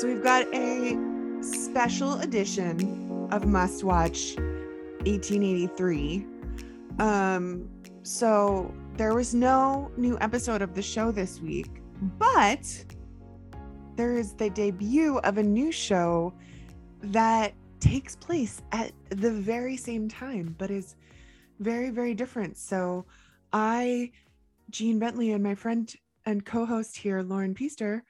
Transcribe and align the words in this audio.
So 0.00 0.08
we've 0.08 0.22
got 0.22 0.46
a 0.54 0.98
special 1.42 2.20
edition 2.20 3.28
of 3.30 3.44
Must 3.44 3.84
Watch 3.84 4.34
1883. 5.04 6.26
Um, 6.98 7.68
so 8.02 8.74
there 8.96 9.14
was 9.14 9.34
no 9.34 9.92
new 9.98 10.16
episode 10.22 10.62
of 10.62 10.74
the 10.74 10.80
show 10.80 11.12
this 11.12 11.38
week, 11.40 11.82
but 12.18 12.66
there 13.96 14.16
is 14.16 14.32
the 14.32 14.48
debut 14.48 15.18
of 15.18 15.36
a 15.36 15.42
new 15.42 15.70
show 15.70 16.32
that 17.02 17.52
takes 17.78 18.16
place 18.16 18.62
at 18.72 18.92
the 19.10 19.30
very 19.30 19.76
same 19.76 20.08
time, 20.08 20.56
but 20.56 20.70
is 20.70 20.96
very, 21.58 21.90
very 21.90 22.14
different. 22.14 22.56
So 22.56 23.04
I, 23.52 24.12
Jean 24.70 24.98
Bentley, 24.98 25.32
and 25.32 25.44
my 25.44 25.54
friend 25.54 25.92
and 26.24 26.42
co 26.46 26.64
host 26.64 26.96
here, 26.96 27.20
Lauren 27.20 27.54
Peaster, 27.54 28.00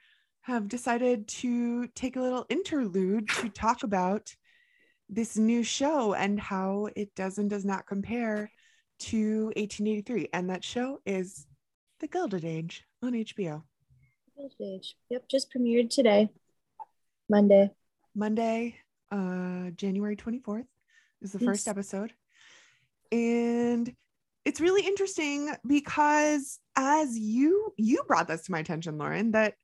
have 0.43 0.67
decided 0.67 1.27
to 1.27 1.87
take 1.89 2.15
a 2.15 2.21
little 2.21 2.45
interlude 2.49 3.29
to 3.29 3.49
talk 3.49 3.83
about 3.83 4.35
this 5.09 5.37
new 5.37 5.63
show 5.63 6.13
and 6.13 6.39
how 6.39 6.89
it 6.95 7.13
does 7.15 7.37
and 7.37 7.49
does 7.49 7.65
not 7.65 7.85
compare 7.85 8.51
to 8.99 9.45
1883. 9.57 10.29
And 10.33 10.49
that 10.49 10.63
show 10.63 10.99
is 11.05 11.45
The 11.99 12.07
Gilded 12.07 12.45
Age 12.45 12.85
on 13.03 13.13
HBO. 13.13 13.63
Gilded 14.35 14.61
Age. 14.61 14.95
Yep, 15.09 15.27
just 15.29 15.53
premiered 15.53 15.89
today, 15.89 16.29
Monday. 17.29 17.69
Monday, 18.15 18.77
uh, 19.11 19.69
January 19.71 20.15
24th 20.15 20.65
is 21.21 21.33
the 21.33 21.39
Yes. 21.39 21.45
first 21.45 21.67
episode. 21.67 22.13
And 23.11 23.93
it's 24.45 24.61
really 24.61 24.85
interesting 24.85 25.53
because 25.67 26.59
as 26.75 27.17
you 27.17 27.73
you 27.77 28.03
brought 28.07 28.27
this 28.27 28.43
to 28.45 28.51
my 28.51 28.59
attention, 28.59 28.97
Lauren, 28.97 29.31
that 29.31 29.55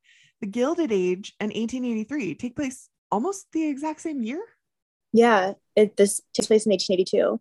the 0.42 0.48
Gilded 0.48 0.92
Age 0.92 1.36
and 1.40 1.50
1883 1.50 2.36
take 2.36 2.56
place 2.56 2.90
almost 3.12 3.48
the 3.52 3.68
exact 3.68 4.02
same 4.02 4.22
year. 4.22 4.44
Yeah, 5.14 5.54
it 5.76 5.98
this 5.98 6.22
takes 6.34 6.48
place 6.48 6.66
in 6.66 6.72
1882. 6.72 7.40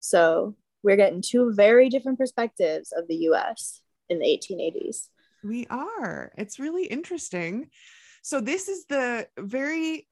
So 0.00 0.56
we're 0.82 0.96
getting 0.96 1.22
two 1.22 1.52
very 1.52 1.88
different 1.88 2.18
perspectives 2.18 2.92
of 2.92 3.08
the 3.08 3.16
US 3.30 3.80
in 4.08 4.18
the 4.18 4.26
1880s. 4.26 5.08
We 5.44 5.66
are. 5.68 6.32
It's 6.36 6.58
really 6.58 6.86
interesting. 6.86 7.70
So 8.22 8.40
this 8.40 8.68
is 8.68 8.86
the 8.86 9.28
very 9.38 10.08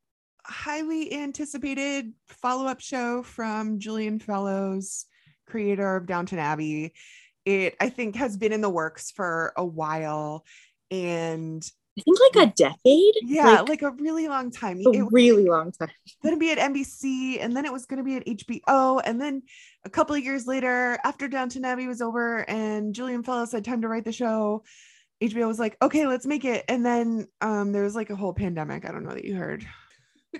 highly 0.46 1.12
anticipated 1.12 2.12
follow-up 2.28 2.80
show 2.80 3.22
from 3.22 3.78
Julian 3.78 4.18
Fellowes, 4.18 5.06
creator 5.46 5.96
of 5.96 6.06
Downton 6.06 6.38
Abbey. 6.38 6.92
It 7.44 7.76
I 7.80 7.88
think 7.88 8.16
has 8.16 8.36
been 8.36 8.52
in 8.52 8.60
the 8.60 8.70
works 8.70 9.10
for 9.10 9.52
a 9.56 9.64
while 9.64 10.44
and 10.90 11.64
I 11.96 12.02
think 12.02 12.18
like 12.34 12.48
a 12.48 12.52
decade. 12.54 13.14
yeah, 13.22 13.60
like, 13.60 13.68
like, 13.68 13.82
a 13.82 13.90
really 13.92 14.26
long 14.26 14.50
time. 14.50 14.78
a 14.78 14.90
It 14.90 15.02
was 15.04 15.12
really 15.12 15.44
long 15.44 15.70
time. 15.70 15.90
going 16.22 16.34
to 16.34 16.38
be 16.40 16.50
at 16.50 16.58
NBC 16.58 17.38
and 17.40 17.56
then 17.56 17.64
it 17.64 17.72
was 17.72 17.86
going 17.86 17.98
to 17.98 18.04
be 18.04 18.16
at 18.16 18.26
HBO 18.26 19.00
and 19.04 19.20
then 19.20 19.42
a 19.84 19.90
couple 19.90 20.16
of 20.16 20.24
years 20.24 20.46
later 20.46 20.98
after 21.04 21.28
Downton 21.28 21.64
Abbey 21.64 21.86
was 21.86 22.02
over 22.02 22.38
and 22.50 22.94
Julian 22.94 23.22
Fellowes 23.22 23.52
had 23.52 23.64
time 23.64 23.82
to 23.82 23.88
write 23.88 24.04
the 24.04 24.12
show, 24.12 24.64
HBO 25.22 25.46
was 25.46 25.60
like, 25.60 25.76
"Okay, 25.80 26.06
let's 26.08 26.26
make 26.26 26.44
it." 26.44 26.64
And 26.68 26.84
then 26.84 27.28
um 27.40 27.70
there 27.72 27.84
was 27.84 27.94
like 27.94 28.10
a 28.10 28.16
whole 28.16 28.32
pandemic. 28.34 28.84
I 28.84 28.90
don't 28.90 29.04
know 29.04 29.14
that 29.14 29.24
you 29.24 29.36
heard. 29.36 29.64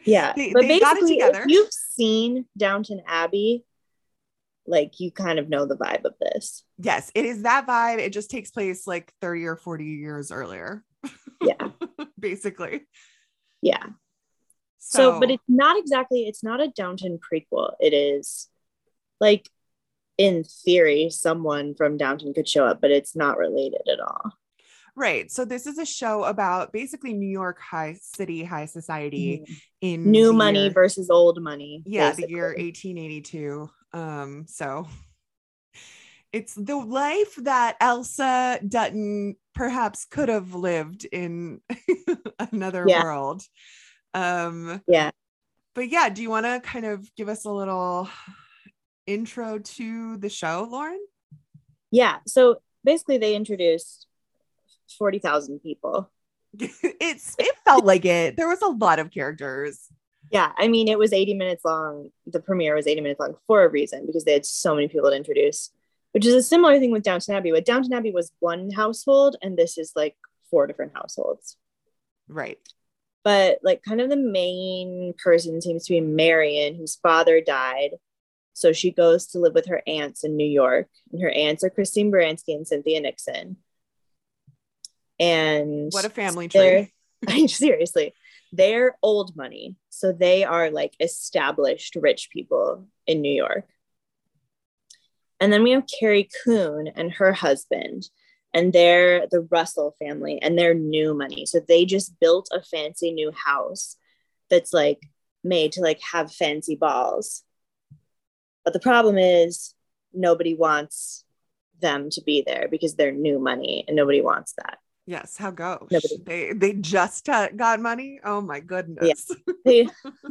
Yeah, 0.04 0.32
They- 0.36 0.52
but 0.52 0.62
they 0.62 0.80
got 0.80 0.96
it 0.96 1.02
basically, 1.02 1.16
together. 1.20 1.42
if 1.42 1.48
you've 1.50 1.72
seen 1.72 2.46
Downton 2.58 3.00
Abbey, 3.06 3.64
like 4.66 4.98
you 4.98 5.12
kind 5.12 5.38
of 5.38 5.48
know 5.48 5.66
the 5.66 5.76
vibe 5.76 6.04
of 6.04 6.14
this. 6.20 6.64
Yes, 6.78 7.12
it 7.14 7.24
is 7.24 7.42
that 7.42 7.66
vibe. 7.68 7.98
It 8.00 8.12
just 8.12 8.30
takes 8.30 8.50
place 8.50 8.86
like 8.86 9.12
30 9.20 9.44
or 9.44 9.56
40 9.56 9.84
years 9.84 10.32
earlier, 10.32 10.82
Yeah, 11.44 11.68
basically. 12.18 12.82
yeah. 13.62 13.84
So, 14.78 15.18
but 15.18 15.30
it's 15.30 15.42
not 15.48 15.78
exactly. 15.78 16.26
It's 16.26 16.44
not 16.44 16.60
a 16.60 16.68
Downton 16.68 17.18
prequel. 17.18 17.72
It 17.80 17.94
is 17.94 18.48
like, 19.18 19.48
in 20.18 20.44
theory, 20.44 21.08
someone 21.10 21.74
from 21.74 21.96
Downton 21.96 22.34
could 22.34 22.46
show 22.48 22.66
up, 22.66 22.80
but 22.82 22.90
it's 22.90 23.16
not 23.16 23.38
related 23.38 23.80
at 23.90 23.98
all. 24.00 24.30
right. 24.94 25.30
So 25.30 25.44
this 25.46 25.66
is 25.66 25.78
a 25.78 25.86
show 25.86 26.24
about 26.24 26.72
basically 26.72 27.14
New 27.14 27.28
York 27.30 27.58
high 27.60 27.96
city, 28.00 28.44
high 28.44 28.66
society 28.66 29.44
in 29.80 30.00
Mm-hmm. 30.02 30.10
New 30.10 30.32
money 30.34 30.62
year- 30.64 30.70
versus 30.72 31.08
old 31.10 31.42
money. 31.42 31.82
yeah, 31.86 32.12
the 32.12 32.28
year 32.28 32.48
1882. 32.48 33.70
Um, 33.94 34.44
so 34.48 34.86
it's 36.34 36.54
the 36.54 36.76
life 36.76 37.36
that 37.36 37.76
Elsa 37.80 38.58
Dutton 38.66 39.36
perhaps 39.54 40.04
could 40.04 40.28
have 40.28 40.52
lived 40.52 41.04
in 41.04 41.60
another 42.52 42.84
Yeah. 42.88 43.02
world. 43.02 43.42
Um, 44.14 44.82
Yeah. 44.88 45.12
but 45.74 45.88
yeah, 45.88 46.08
do 46.08 46.22
you 46.22 46.30
want 46.30 46.46
to 46.46 46.60
kind 46.60 46.86
of 46.86 47.08
give 47.14 47.28
us 47.28 47.44
a 47.44 47.50
little 47.50 48.08
intro 49.06 49.60
to 49.60 50.16
the 50.16 50.28
show, 50.28 50.66
Lauren? 50.68 50.98
Yeah. 51.92 52.18
So 52.26 52.60
basically, 52.82 53.18
they 53.18 53.36
introduced 53.36 54.08
forty 54.98 55.20
thousand 55.20 55.60
people. 55.60 56.10
it's 56.58 57.36
it 57.38 57.54
felt 57.64 57.84
like 57.84 58.04
it. 58.04 58.36
There 58.36 58.48
was 58.48 58.62
a 58.62 58.68
lot 58.68 58.98
of 58.98 59.12
characters. 59.12 59.86
Yeah, 60.32 60.50
I 60.56 60.66
mean, 60.68 60.88
it 60.88 60.98
was 60.98 61.12
80 61.12 61.34
minutes 61.34 61.64
long. 61.64 62.08
The 62.26 62.40
premiere 62.40 62.74
was 62.74 62.86
80 62.88 63.02
minutes 63.02 63.20
long 63.20 63.36
for 63.46 63.62
a 63.62 63.68
reason 63.68 64.06
because 64.06 64.24
they 64.24 64.32
had 64.32 64.46
so 64.46 64.74
many 64.74 64.88
people 64.88 65.10
to 65.10 65.16
introduce, 65.16 65.70
which 66.14 66.24
is 66.24 66.34
a 66.34 66.42
similar 66.42 66.78
thing 66.78 66.92
with 66.92 67.02
Downton 67.02 67.34
Abbey. 67.34 67.50
But 67.50 67.64
Downton 67.64 67.92
Abbey 67.92 68.12
was 68.12 68.30
one 68.38 68.70
household, 68.70 69.34
and 69.42 69.56
this 69.56 69.76
is 69.76 69.92
like 69.96 70.14
four 70.48 70.68
different 70.68 70.92
households. 70.94 71.56
Right. 72.28 72.58
But 73.24 73.58
like, 73.64 73.82
kind 73.82 74.00
of 74.00 74.10
the 74.10 74.16
main 74.16 75.14
person 75.22 75.60
seems 75.60 75.86
to 75.86 75.94
be 75.94 76.00
Marion, 76.00 76.76
whose 76.76 76.94
father 76.94 77.40
died. 77.40 77.96
So 78.52 78.72
she 78.72 78.92
goes 78.92 79.26
to 79.28 79.40
live 79.40 79.54
with 79.54 79.66
her 79.66 79.82
aunts 79.88 80.22
in 80.22 80.36
New 80.36 80.46
York, 80.46 80.88
and 81.10 81.20
her 81.20 81.30
aunts 81.30 81.64
are 81.64 81.70
Christine 81.70 82.12
Baranski 82.12 82.54
and 82.54 82.66
Cynthia 82.66 83.00
Nixon. 83.00 83.56
And 85.18 85.90
What 85.90 86.04
a 86.04 86.10
family 86.10 86.46
tree. 86.46 86.92
Seriously, 87.48 88.14
they're 88.52 88.96
old 89.02 89.34
money. 89.34 89.74
So 89.90 90.12
they 90.12 90.44
are 90.44 90.70
like 90.70 90.94
established 91.00 91.96
rich 91.96 92.28
people 92.30 92.86
in 93.08 93.20
New 93.20 93.34
York. 93.34 93.66
And 95.44 95.52
then 95.52 95.62
we 95.62 95.72
have 95.72 95.84
Carrie 96.00 96.30
Coon 96.42 96.88
and 96.96 97.12
her 97.12 97.34
husband, 97.34 98.08
and 98.54 98.72
they're 98.72 99.26
the 99.30 99.46
Russell 99.50 99.94
family, 99.98 100.40
and 100.40 100.58
they're 100.58 100.72
new 100.72 101.12
money. 101.12 101.44
So 101.44 101.60
they 101.60 101.84
just 101.84 102.18
built 102.18 102.48
a 102.50 102.62
fancy 102.62 103.12
new 103.12 103.30
house 103.30 103.96
that's 104.48 104.72
like 104.72 105.00
made 105.42 105.72
to 105.72 105.82
like 105.82 106.00
have 106.12 106.32
fancy 106.32 106.76
balls. 106.76 107.42
But 108.64 108.72
the 108.72 108.80
problem 108.80 109.18
is 109.18 109.74
nobody 110.14 110.54
wants 110.54 111.26
them 111.78 112.08
to 112.12 112.22
be 112.22 112.42
there 112.46 112.66
because 112.70 112.94
they're 112.94 113.12
new 113.12 113.38
money 113.38 113.84
and 113.86 113.94
nobody 113.94 114.22
wants 114.22 114.54
that. 114.56 114.78
Yes, 115.06 115.36
how 115.36 115.50
goes? 115.50 115.88
Nobody- 115.90 116.22
They 116.24 116.52
they 116.54 116.72
just 116.72 117.28
uh, 117.28 117.50
got 117.50 117.80
money. 117.80 118.18
Oh 118.24 118.40
my 118.40 118.60
goodness. 118.60 119.30
They 119.62 119.88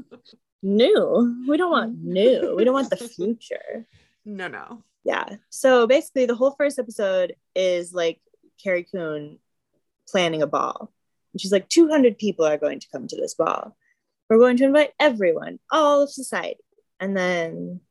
new. 0.64 1.46
We 1.48 1.56
don't 1.58 1.70
want 1.70 2.00
new. 2.04 2.56
We 2.58 2.64
don't 2.64 2.74
want 2.74 2.90
the 2.90 2.98
future. 2.98 3.86
no, 4.26 4.48
no. 4.48 4.82
Yeah. 5.04 5.36
So 5.50 5.86
basically, 5.88 6.26
the 6.26 6.36
whole 6.36 6.56
first 6.58 6.80
episode 6.80 7.36
is 7.56 7.94
like 7.94 8.22
Carrie 8.64 8.88
Coon 8.90 9.40
planning 10.10 10.42
a 10.42 10.48
ball. 10.48 10.92
And 11.34 11.42
she's 11.42 11.52
like, 11.52 11.68
200 11.70 12.18
people 12.18 12.46
are 12.46 12.58
going 12.58 12.80
to 12.80 12.88
come 12.92 13.08
to 13.08 13.16
this 13.16 13.34
ball. 13.34 13.76
We're 14.30 14.38
going 14.38 14.58
to 14.58 14.66
invite 14.66 14.92
everyone, 15.00 15.60
all 15.72 16.02
of 16.04 16.10
society. 16.10 16.64
And 17.00 17.18
then, 17.18 17.82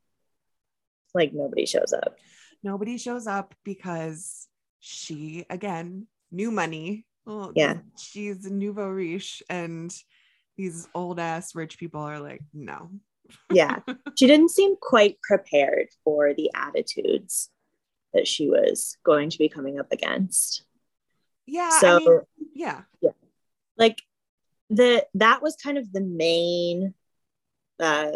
like, 1.14 1.32
nobody 1.34 1.66
shows 1.66 1.92
up. 1.92 2.16
Nobody 2.62 2.96
shows 2.96 3.26
up 3.26 3.54
because 3.64 4.46
she 4.80 5.44
again 5.50 6.06
new 6.30 6.50
money. 6.50 7.04
Well, 7.26 7.52
Yeah. 7.54 7.78
she's 7.98 8.50
nouveau 8.50 8.88
riche, 8.88 9.42
and 9.50 9.94
these 10.56 10.88
old 10.94 11.20
ass 11.20 11.54
rich 11.54 11.78
people 11.78 12.00
are 12.00 12.20
like, 12.20 12.40
no. 12.54 12.90
Yeah. 13.50 13.80
she 14.16 14.26
didn't 14.26 14.50
seem 14.50 14.76
quite 14.80 15.20
prepared 15.22 15.88
for 16.04 16.34
the 16.34 16.50
attitudes 16.54 17.50
that 18.14 18.28
she 18.28 18.48
was 18.48 18.96
going 19.04 19.30
to 19.30 19.38
be 19.38 19.48
coming 19.48 19.78
up 19.78 19.90
against. 19.90 20.64
Yeah. 21.46 21.70
So, 21.80 21.96
I 21.96 21.98
mean, 21.98 22.20
yeah. 22.54 22.80
like 23.76 23.98
the 24.70 25.06
that 25.14 25.42
was 25.42 25.56
kind 25.56 25.76
of 25.76 25.92
the 25.92 26.00
main 26.00 26.94
uh 27.78 28.12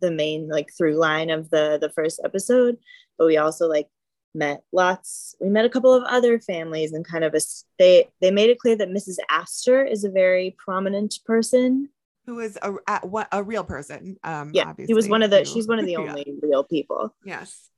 the 0.00 0.10
main 0.10 0.48
like 0.48 0.70
through 0.76 0.94
line 0.94 1.30
of 1.30 1.50
the 1.50 1.78
the 1.80 1.90
first 1.90 2.20
episode 2.24 2.78
but 3.18 3.26
we 3.26 3.36
also 3.36 3.66
like 3.66 3.88
met 4.34 4.62
lots 4.72 5.34
we 5.40 5.48
met 5.48 5.64
a 5.64 5.68
couple 5.68 5.92
of 5.92 6.04
other 6.04 6.38
families 6.38 6.92
and 6.92 7.06
kind 7.06 7.24
of 7.24 7.34
a 7.34 7.40
they 7.78 8.08
they 8.20 8.30
made 8.30 8.48
it 8.48 8.58
clear 8.58 8.76
that 8.76 8.88
mrs 8.88 9.16
astor 9.28 9.84
is 9.84 10.04
a 10.04 10.10
very 10.10 10.54
prominent 10.56 11.18
person 11.26 11.88
Who 12.26 12.38
is 12.40 12.58
a 12.62 12.74
a, 12.86 13.26
a 13.32 13.42
real 13.42 13.64
person? 13.64 14.16
Um, 14.22 14.50
yeah 14.52 14.72
he 14.78 14.94
was 14.94 15.08
one 15.08 15.22
of 15.22 15.30
the 15.30 15.44
she's 15.44 15.66
one 15.66 15.78
of 15.78 15.86
the 15.86 15.92
Yeah. 15.92 15.98
only 15.98 16.34
real 16.42 16.64
people 16.64 17.14
Yes. 17.24 17.68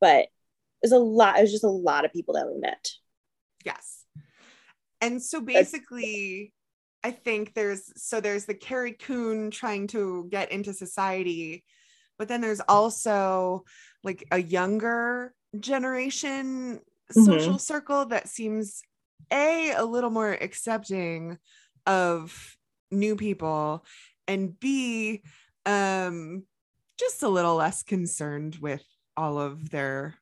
but 0.00 0.26
there's 0.82 0.92
a 0.92 0.98
lot 0.98 1.38
it 1.38 1.42
was 1.42 1.50
just 1.50 1.64
a 1.64 1.68
lot 1.68 2.04
of 2.04 2.12
people 2.12 2.34
that 2.34 2.46
we 2.52 2.58
met 2.60 2.90
Yes. 3.64 4.04
And 5.00 5.20
so 5.22 5.40
basically, 5.40 6.52
I 7.04 7.10
think 7.10 7.54
there's 7.54 7.92
so 8.00 8.20
there's 8.20 8.46
the 8.46 8.54
Carrie 8.54 8.92
Coon 8.92 9.50
trying 9.50 9.88
to 9.88 10.26
get 10.30 10.52
into 10.52 10.72
society, 10.72 11.64
but 12.18 12.28
then 12.28 12.40
there's 12.40 12.60
also 12.60 13.64
like 14.04 14.26
a 14.30 14.38
younger 14.40 15.34
generation 15.58 16.80
Mhm. 17.14 17.24
social 17.24 17.58
circle 17.58 18.06
that 18.06 18.28
seems 18.28 18.82
a 19.32 19.72
a 19.72 19.84
little 19.84 20.10
more 20.10 20.32
accepting 20.32 21.38
of 21.86 22.56
new 22.90 23.16
people 23.16 23.84
and 24.26 24.58
b 24.60 25.22
um 25.66 26.42
just 26.98 27.22
a 27.22 27.28
little 27.28 27.56
less 27.56 27.82
concerned 27.82 28.56
with 28.60 28.82
all 29.16 29.38
of 29.38 29.70
their 29.70 30.14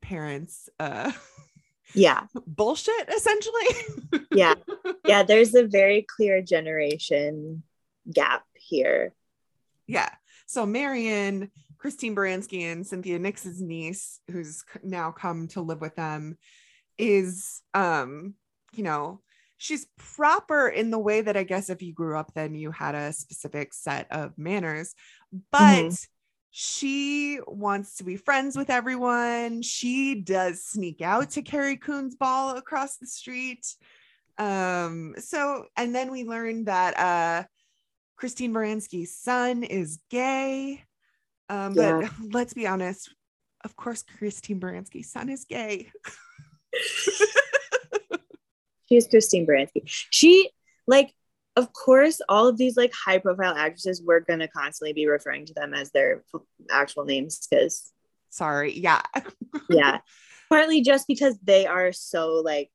parents 0.00 0.68
uh 0.78 1.10
Yeah. 1.94 2.26
bullshit 2.46 3.08
essentially 3.08 4.22
Yeah. 4.32 4.54
Yeah. 5.06 5.22
There's 5.22 5.54
a 5.54 5.66
very 5.66 6.02
clear 6.16 6.42
generation 6.42 7.62
gap 8.12 8.44
here. 8.54 9.14
yeah 9.86 10.10
so 10.46 10.64
marion 10.66 11.50
christine 11.78 12.14
baranski 12.14 12.62
and 12.72 12.86
cynthia 12.86 13.18
nix's 13.18 13.60
niece 13.60 14.20
who's 14.30 14.64
now 14.82 15.10
come 15.12 15.48
to 15.48 15.60
live 15.60 15.80
with 15.80 15.94
them 15.96 16.36
is 16.98 17.62
um 17.74 18.34
you 18.74 18.82
know 18.84 19.20
she's 19.58 19.86
proper 19.96 20.68
in 20.68 20.90
the 20.90 20.98
way 20.98 21.20
that 21.20 21.36
i 21.36 21.42
guess 21.42 21.70
if 21.70 21.82
you 21.82 21.92
grew 21.92 22.16
up 22.16 22.32
then 22.34 22.54
you 22.54 22.70
had 22.70 22.94
a 22.94 23.12
specific 23.12 23.72
set 23.72 24.06
of 24.10 24.36
manners 24.36 24.94
but 25.50 25.92
she 26.58 27.38
wants 27.46 27.96
to 27.96 28.04
be 28.04 28.16
friends 28.16 28.56
with 28.56 28.70
everyone. 28.70 29.60
She 29.60 30.14
does 30.14 30.64
sneak 30.64 31.02
out 31.02 31.32
to 31.32 31.42
carrie 31.42 31.76
coon's 31.76 32.14
ball 32.14 32.56
across 32.56 32.96
the 32.96 33.06
street. 33.06 33.66
Um 34.38 35.14
so 35.18 35.66
and 35.76 35.94
then 35.94 36.10
we 36.10 36.24
learned 36.24 36.64
that 36.64 36.98
uh 36.98 37.46
christine 38.16 38.54
baranski's 38.54 39.14
son 39.14 39.64
is 39.64 39.98
gay. 40.08 40.82
Um 41.50 41.74
but 41.74 42.00
Yeah. 42.00 42.08
let's 42.32 42.54
be 42.54 42.66
honest 42.66 43.14
of 43.62 43.76
course 43.76 44.02
christine 44.02 44.58
baranski's 44.58 45.12
son 45.12 45.28
is 45.28 45.44
gay 45.44 45.90
She's 48.88 49.06
Christine 49.06 49.46
Baranski. 49.46 49.82
She 49.84 50.50
like, 50.86 51.12
of 51.56 51.72
course, 51.72 52.20
all 52.28 52.48
of 52.48 52.56
these 52.56 52.76
like 52.76 52.92
high 52.92 53.18
profile 53.18 53.54
actresses, 53.54 54.02
we're 54.02 54.20
gonna 54.20 54.48
constantly 54.48 54.92
be 54.92 55.06
referring 55.06 55.46
to 55.46 55.54
them 55.54 55.74
as 55.74 55.90
their 55.90 56.22
actual 56.70 57.04
names 57.04 57.46
because 57.48 57.92
sorry 58.30 58.78
yeah 58.78 59.02
yeah, 59.70 59.98
partly 60.48 60.82
just 60.82 61.06
because 61.06 61.38
they 61.42 61.66
are 61.66 61.92
so 61.92 62.42
like, 62.44 62.70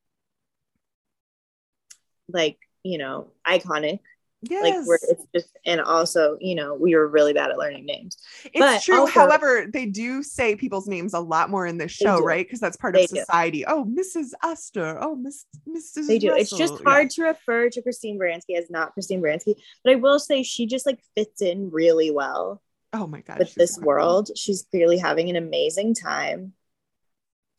like 2.28 2.58
you 2.84 2.98
know, 2.98 3.32
iconic. 3.48 4.00
Yes 4.42 4.64
Like 4.64 4.86
we're 4.88 4.98
it's 5.10 5.26
just 5.36 5.58
and 5.66 5.80
also 5.82 6.38
you 6.42 6.56
know 6.56 6.74
we 6.74 6.96
were 6.96 7.08
really 7.08 7.32
bad 7.34 7.52
at 7.52 7.58
learning 7.58 7.86
names. 7.86 8.18
it's 8.46 8.60
but 8.60 8.82
true 8.82 9.02
also- 9.02 9.12
however 9.12 9.68
they 9.72 9.86
do 9.86 10.24
say 10.24 10.56
people's 10.56 10.88
names 10.88 11.14
a 11.14 11.20
lot 11.20 11.50
more 11.50 11.66
in 11.68 11.78
this 11.78 11.92
show 11.92 12.20
right 12.22 12.46
because 12.46 12.60
that's 12.60 12.76
part 12.78 12.96
They 12.96 13.04
of 13.04 13.10
do. 13.12 13.18
society 13.20 13.66
oh 13.68 13.86
mrs 13.86 14.32
astor 14.44 14.98
oh 15.02 15.16
miss 15.16 15.46
mrs 15.70 16.08
They 16.08 16.18
do. 16.20 16.34
It's 16.34 16.50
just 16.50 16.72
Russell. 16.74 16.78
Yeah. 16.86 16.92
hard 16.92 17.10
to 17.12 17.24
refer 17.24 17.70
to 17.70 17.82
Christine 17.82 18.18
Baranski 18.20 18.58
as 18.58 18.70
not 18.72 18.94
Christine 18.94 19.22
Baranski, 19.22 19.54
but 19.84 19.94
I 19.94 19.96
will 19.96 20.18
say 20.20 20.42
she 20.44 20.66
just 20.66 20.86
like 20.88 21.00
fits 21.16 21.42
in 21.42 21.70
really 21.70 22.10
well. 22.10 22.62
oh 22.94 23.06
my 23.08 23.22
god 23.22 23.38
with 23.40 23.54
this 23.56 23.78
world. 23.80 24.30
She's 24.36 24.64
clearly 24.72 24.98
having 24.98 25.30
an 25.30 25.36
amazing 25.36 25.94
time. 25.94 26.54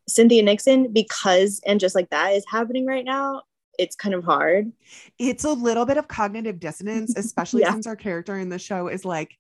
Cynthia 0.09 0.43
Nixon, 0.43 0.93
because 0.93 1.61
and 1.65 1.79
just 1.79 1.95
like 1.95 2.11
that 2.11 2.31
is 2.35 2.45
happening 2.51 2.87
right 2.87 3.05
now, 3.05 3.43
it's 3.79 3.97
kind 3.97 4.15
of 4.15 4.25
hard. 4.25 4.71
it's 5.19 5.45
a 5.45 5.53
little 5.53 5.87
bit 5.87 5.97
of 5.97 6.09
cognitive 6.09 6.61
dissonance, 6.61 7.15
especially 7.17 7.63
Yeah. 7.63 7.73
since 7.73 7.87
our 7.87 7.97
character 7.97 8.39
in 8.39 8.49
the 8.49 8.59
show 8.59 8.89
is 8.89 9.05
like 9.05 9.37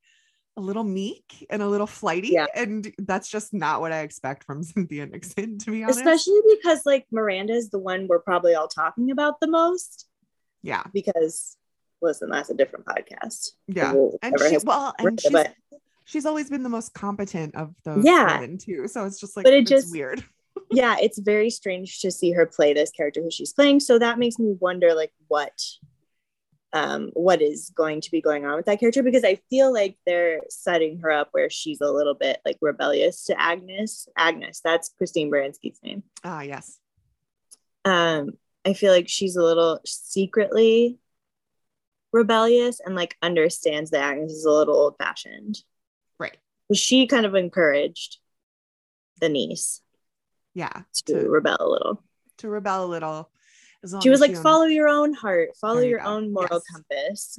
a 0.56 0.60
little 0.60 0.84
meek 0.84 1.46
and 1.50 1.62
a 1.62 1.66
little 1.68 1.86
flighty. 1.86 2.28
Yeah. 2.28 2.46
And 2.54 2.92
that's 2.98 3.28
just 3.28 3.54
not 3.54 3.80
what 3.80 3.92
I 3.92 4.00
expect 4.00 4.44
from 4.44 4.62
Cynthia 4.62 5.06
Nixon, 5.06 5.58
to 5.58 5.70
be 5.70 5.82
honest. 5.82 5.98
Especially 5.98 6.40
because 6.56 6.82
like 6.84 7.06
Miranda 7.10 7.52
is 7.54 7.70
the 7.70 7.78
one 7.78 8.06
we're 8.06 8.18
probably 8.20 8.54
all 8.54 8.68
talking 8.68 9.10
about 9.10 9.40
the 9.40 9.46
most. 9.48 10.06
yeah. 10.62 10.82
Because 10.92 11.56
listen, 12.02 12.28
that's 12.30 12.50
a 12.50 12.54
different 12.54 12.84
podcast. 12.84 13.52
Yeah. 13.68 13.92
We'll 13.92 14.18
And 14.22 14.34
she, 14.40 14.58
well, 14.64 14.92
and 14.98 15.04
Miranda, 15.04 15.22
she's, 15.22 15.30
but 15.32 15.54
she's 16.04 16.26
always 16.26 16.50
been 16.50 16.64
the 16.64 16.68
most 16.68 16.92
competent 16.94 17.54
of 17.54 17.74
those 17.84 18.04
Yeah. 18.04 18.40
women 18.40 18.58
too. 18.58 18.88
So 18.88 19.04
it's 19.06 19.20
just 19.20 19.36
like, 19.36 19.44
But 19.44 19.52
it 19.54 19.60
it's 19.62 19.70
just- 19.70 19.92
weird. 19.92 20.24
Yeah, 20.70 20.96
it's 21.00 21.18
very 21.18 21.50
strange 21.50 22.00
to 22.00 22.10
see 22.10 22.32
her 22.32 22.46
play 22.46 22.72
this 22.72 22.90
character 22.90 23.22
who 23.22 23.30
she's 23.30 23.52
playing. 23.52 23.80
So 23.80 23.98
that 23.98 24.18
makes 24.18 24.38
me 24.38 24.56
wonder 24.60 24.94
like 24.94 25.12
what 25.28 25.58
um 26.74 27.10
what 27.12 27.42
is 27.42 27.70
going 27.76 28.00
to 28.00 28.10
be 28.10 28.22
going 28.22 28.46
on 28.46 28.56
with 28.56 28.64
that 28.64 28.80
character 28.80 29.02
because 29.02 29.24
I 29.24 29.38
feel 29.50 29.70
like 29.70 29.98
they're 30.06 30.40
setting 30.48 31.00
her 31.00 31.10
up 31.10 31.28
where 31.32 31.50
she's 31.50 31.82
a 31.82 31.90
little 31.90 32.14
bit 32.14 32.40
like 32.46 32.56
rebellious 32.60 33.24
to 33.26 33.38
Agnes. 33.40 34.08
Agnes, 34.16 34.60
that's 34.64 34.90
Christine 34.96 35.30
Baranski's 35.30 35.78
name. 35.82 36.02
Ah, 36.24 36.40
yes. 36.40 36.78
Um, 37.84 38.30
I 38.64 38.72
feel 38.72 38.92
like 38.92 39.08
she's 39.08 39.36
a 39.36 39.42
little 39.42 39.80
secretly 39.84 40.98
rebellious 42.12 42.80
and 42.84 42.94
like 42.94 43.16
understands 43.20 43.90
that 43.90 44.02
Agnes 44.02 44.32
is 44.32 44.44
a 44.44 44.50
little 44.50 44.76
old 44.76 44.96
fashioned. 44.98 45.58
Right. 46.18 46.36
She 46.72 47.06
kind 47.06 47.26
of 47.26 47.34
encouraged 47.34 48.18
the 49.20 49.28
niece 49.28 49.81
Yeah. 50.54 50.82
to 51.06 51.22
To, 51.22 51.28
rebel 51.28 51.56
a 51.60 51.68
little. 51.68 52.02
to 52.38 52.48
rebel 52.48 52.84
a 52.84 52.86
little. 52.86 53.30
As 53.84 53.92
long 53.92 54.02
she 54.02 54.10
was 54.10 54.22
as 54.22 54.28
like 54.28 54.36
follow 54.42 54.66
your 54.66 54.88
own 54.88 55.12
heart 55.12 55.56
follow 55.60 55.80
your 55.80 55.98
go. 55.98 56.06
own 56.06 56.32
moral 56.32 56.48
Yes. 56.52 56.62
compass 56.72 57.38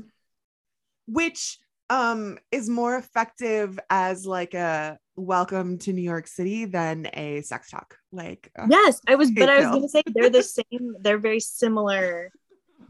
which 1.07 1.57
um 1.89 2.37
is 2.51 2.69
more 2.69 2.95
effective 2.97 3.79
as 3.89 4.25
like 4.25 4.53
a 4.53 4.97
welcome 5.15 5.77
to 5.77 5.93
New 5.93 6.01
York 6.01 6.27
City 6.27 6.65
than 6.65 7.07
a 7.13 7.41
sex 7.41 7.69
talk. 7.69 7.97
Like 8.11 8.51
uh, 8.57 8.67
yes 8.69 8.99
i 9.07 9.15
was 9.15 9.31
but 9.31 9.49
i 9.49 9.57
was 9.59 9.65
gonna 9.73 9.87
say 9.89 10.01
they're 10.07 10.29
the 10.29 10.43
same 10.43 10.95
they're 11.01 11.17
very 11.17 11.39
similar 11.39 12.31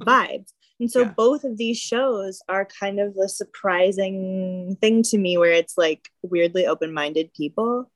vibes 0.02 0.52
and 0.80 0.90
so 0.92 1.02
Yeah. 1.02 1.14
both 1.16 1.44
of 1.44 1.58
these 1.58 1.78
shows 1.78 2.42
are 2.50 2.66
kind 2.66 3.00
of 3.00 3.14
the 3.14 3.30
surprising 3.30 4.78
thing 4.82 5.04
to 5.04 5.18
me 5.18 5.38
where 5.38 5.52
it's 5.54 5.78
like 5.78 6.10
weirdly 6.24 6.66
open-minded 6.66 7.34
people 7.34 7.92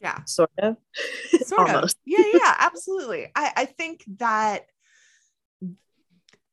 yeah, 0.00 0.24
sort 0.24 0.50
of 0.58 0.76
sort 1.44 1.68
of. 1.68 1.74
Almost. 1.74 1.96
Yeah, 2.04 2.24
yeah, 2.32 2.54
absolutely. 2.58 3.30
I 3.34 3.52
I 3.56 3.64
think 3.64 4.04
that 4.18 4.66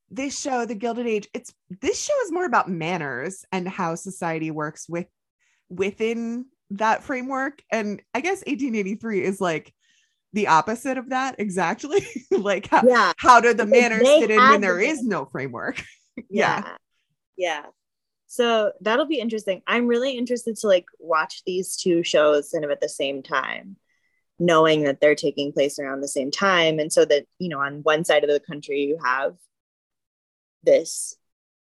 this 0.09 0.39
show, 0.39 0.65
The 0.65 0.75
Gilded 0.75 1.07
Age, 1.07 1.27
it's 1.33 1.53
this 1.81 2.01
show 2.03 2.13
is 2.23 2.31
more 2.31 2.45
about 2.45 2.69
manners 2.69 3.45
and 3.51 3.67
how 3.67 3.95
society 3.95 4.51
works 4.51 4.87
with 4.87 5.07
within 5.69 6.45
that 6.71 7.03
framework. 7.03 7.61
And 7.71 8.01
I 8.13 8.21
guess 8.21 8.39
1883 8.39 9.23
is 9.23 9.41
like 9.41 9.73
the 10.33 10.47
opposite 10.47 10.97
of 10.97 11.09
that 11.09 11.35
exactly. 11.39 12.05
like 12.31 12.67
how, 12.67 12.83
yeah 12.85 13.13
how 13.17 13.39
do 13.39 13.53
the 13.53 13.65
manners 13.65 14.03
fit 14.03 14.31
in 14.31 14.37
when 14.37 14.61
there 14.61 14.79
is 14.79 15.03
no 15.03 15.25
framework? 15.25 15.83
yeah 16.29 16.75
yeah 17.37 17.63
so 18.27 18.71
that'll 18.81 19.05
be 19.05 19.19
interesting. 19.19 19.61
I'm 19.67 19.87
really 19.87 20.17
interested 20.17 20.57
to 20.57 20.67
like 20.67 20.85
watch 20.99 21.43
these 21.45 21.75
two 21.75 22.03
shows 22.03 22.49
kind 22.51 22.65
of 22.65 22.71
at 22.71 22.81
the 22.81 22.89
same 22.89 23.21
time 23.23 23.77
knowing 24.39 24.83
that 24.83 24.99
they're 24.99 25.15
taking 25.15 25.53
place 25.53 25.79
around 25.79 26.01
the 26.01 26.07
same 26.07 26.31
time. 26.31 26.79
And 26.79 26.91
so 26.91 27.05
that 27.05 27.25
you 27.39 27.49
know 27.49 27.59
on 27.59 27.81
one 27.83 28.03
side 28.03 28.23
of 28.23 28.29
the 28.29 28.39
country 28.39 28.81
you 28.81 28.97
have 29.03 29.35
this 30.63 31.15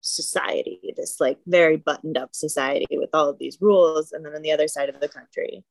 society 0.05 0.93
this 0.97 1.19
like 1.21 1.39
very 1.47 1.77
buttoned 1.77 2.17
up 2.17 2.35
society 2.35 2.85
with 2.91 3.09
all 3.13 3.29
of 3.29 3.39
these 3.39 3.57
rules. 3.59 4.11
And 4.11 4.25
then 4.25 4.35
on 4.35 4.41
the 4.41 4.51
other 4.51 4.67
side 4.67 4.89
of 4.89 4.99
the 4.99 5.09
country 5.09 5.63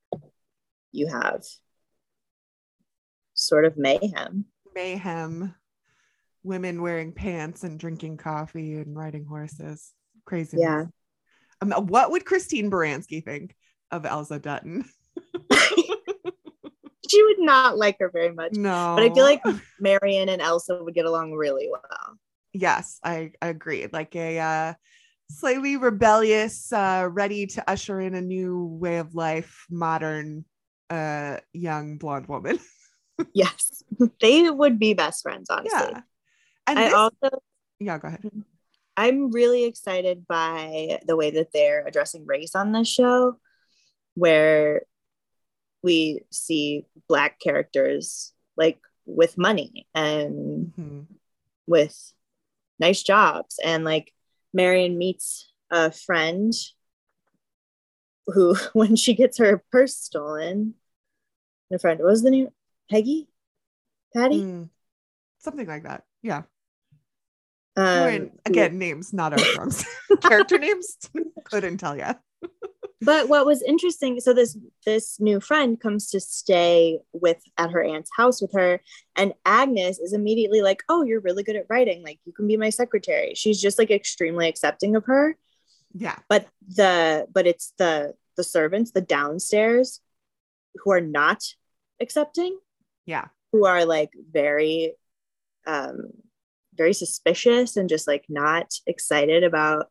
you 0.90 1.06
have 1.06 1.42
sort 3.34 3.64
of 3.64 3.76
mayhem. 3.76 4.46
Mayhem. 4.74 5.54
Women 6.44 6.82
wearing 6.82 7.12
pants 7.12 7.62
and 7.62 7.78
drinking 7.78 8.16
coffee 8.16 8.74
and 8.74 8.96
riding 8.96 9.24
horses 9.24 9.92
crazy 10.24 10.58
yeah. 10.58 10.84
Um, 11.60 11.72
what 11.86 12.10
would 12.10 12.24
christine 12.24 12.70
baranski 12.70 13.24
think 13.24 13.54
of 13.90 14.06
elsa 14.06 14.38
dutton? 14.38 14.84
She 17.10 17.22
would 17.22 17.40
not 17.40 17.76
like 17.76 17.98
her 17.98 18.10
very 18.10 18.32
much 18.32 18.52
no. 18.52 18.94
But 18.96 19.04
I 19.04 19.12
feel 19.12 19.24
like 19.24 19.42
Marion 19.78 20.30
and 20.30 20.40
Elsa 20.40 20.82
would 20.82 20.94
get 20.94 21.04
along 21.04 21.32
really 21.32 21.68
well. 21.70 22.16
yes 22.54 22.98
i, 23.04 23.32
I 23.42 23.48
agree. 23.48 23.86
Like 23.92 24.16
a 24.16 24.38
uh 24.38 24.74
slightly 25.28 25.76
rebellious 25.76 26.72
uh 26.72 27.08
ready 27.10 27.46
to 27.48 27.70
usher 27.70 28.00
in 28.00 28.14
a 28.14 28.20
new 28.20 28.64
way 28.64 28.98
of 28.98 29.14
life 29.14 29.66
modern 29.70 30.44
uh 30.90 31.38
young 31.52 31.98
blonde 31.98 32.28
woman. 32.28 32.58
Yes, 33.34 33.84
they 34.20 34.48
would 34.48 34.78
be 34.78 34.94
best 34.94 35.22
friends, 35.22 35.50
honestly. 35.50 35.70
yeah. 35.70 36.00
And 36.66 36.78
I 36.78 36.84
this, 36.84 36.94
also, 36.94 37.42
yeah 37.78 37.98
go 37.98 38.08
ahead 38.08 38.24
I'm 38.96 39.30
really 39.30 39.64
excited 39.64 40.26
by 40.26 41.00
the 41.06 41.16
way 41.16 41.30
that 41.30 41.52
they're 41.52 41.86
addressing 41.86 42.26
race 42.26 42.54
on 42.54 42.72
this 42.72 42.88
show, 42.88 43.38
where 44.14 44.82
we 45.82 46.20
see 46.30 46.86
Black 47.08 47.40
characters 47.40 48.32
like 48.56 48.78
with 49.06 49.36
money 49.38 49.86
and 49.94 50.72
Mhm. 50.78 51.06
with 51.66 52.12
nice 52.78 53.02
jobs. 53.02 53.58
And 53.64 53.84
like 53.84 54.12
Marion 54.52 54.98
meets 54.98 55.50
a 55.70 55.90
friend 55.90 56.52
who, 58.26 58.54
when 58.74 58.94
she 58.96 59.14
gets 59.14 59.38
her 59.38 59.64
purse 59.72 59.96
stolen, 59.96 60.74
a 61.72 61.78
friend, 61.78 61.98
what 62.00 62.10
was 62.10 62.22
the 62.22 62.30
name? 62.30 62.48
Peggy? 62.90 63.28
Patty? 64.14 64.42
Mm, 64.42 64.68
something 65.38 65.66
like 65.66 65.84
that. 65.84 66.04
Yeah. 66.20 66.42
Um, 67.76 68.30
again, 68.44 68.78
names, 68.78 69.12
not 69.12 69.32
our 69.38 69.54
drums. 69.54 69.84
Character 70.22 70.58
names, 70.66 70.98
couldn't 71.44 71.78
tell 71.78 71.96
you. 71.96 72.06
but 73.00 73.28
what 73.28 73.46
was 73.46 73.62
interesting, 73.62 74.20
so 74.20 74.32
this 74.32 74.56
this 74.84 75.18
new 75.20 75.40
friend 75.40 75.80
comes 75.80 76.10
to 76.10 76.20
stay 76.20 76.98
with 77.12 77.42
at 77.56 77.70
her 77.70 77.82
aunt's 77.82 78.10
house 78.16 78.42
with 78.42 78.52
her, 78.52 78.80
and 79.16 79.32
Agnes 79.44 79.98
is 79.98 80.12
immediately 80.12 80.60
like, 80.62 80.82
"Oh, 80.88 81.02
you're 81.02 81.20
really 81.20 81.42
good 81.42 81.56
at 81.56 81.66
writing. 81.68 82.02
Like, 82.02 82.20
you 82.24 82.32
can 82.32 82.46
be 82.46 82.56
my 82.56 82.70
secretary." 82.70 83.32
She's 83.34 83.60
just 83.60 83.78
like 83.78 83.90
extremely 83.90 84.48
accepting 84.48 84.96
of 84.96 85.04
her. 85.06 85.36
Yeah. 85.94 86.18
But 86.28 86.46
the 86.68 87.26
but 87.32 87.46
it's 87.46 87.72
the 87.78 88.14
the 88.36 88.44
servants, 88.44 88.92
the 88.92 89.00
downstairs, 89.00 90.00
who 90.76 90.92
are 90.92 91.00
not 91.00 91.42
accepting. 92.00 92.58
Yeah. 93.06 93.28
Who 93.52 93.66
are 93.66 93.84
like 93.84 94.10
very 94.30 94.94
um 95.66 96.12
very 96.74 96.94
suspicious 96.94 97.76
and 97.76 97.88
just 97.88 98.06
like 98.06 98.24
not 98.28 98.72
excited 98.86 99.44
about 99.44 99.86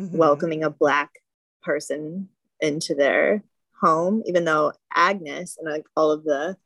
mm-hmm. 0.00 0.16
welcoming 0.16 0.62
a 0.62 0.70
black 0.70 1.10
person 1.62 2.28
into 2.60 2.94
their 2.94 3.42
home 3.80 4.22
even 4.26 4.44
though 4.44 4.72
agnes 4.94 5.56
and 5.58 5.70
like 5.70 5.86
all 5.96 6.10
of 6.10 6.24
the 6.24 6.56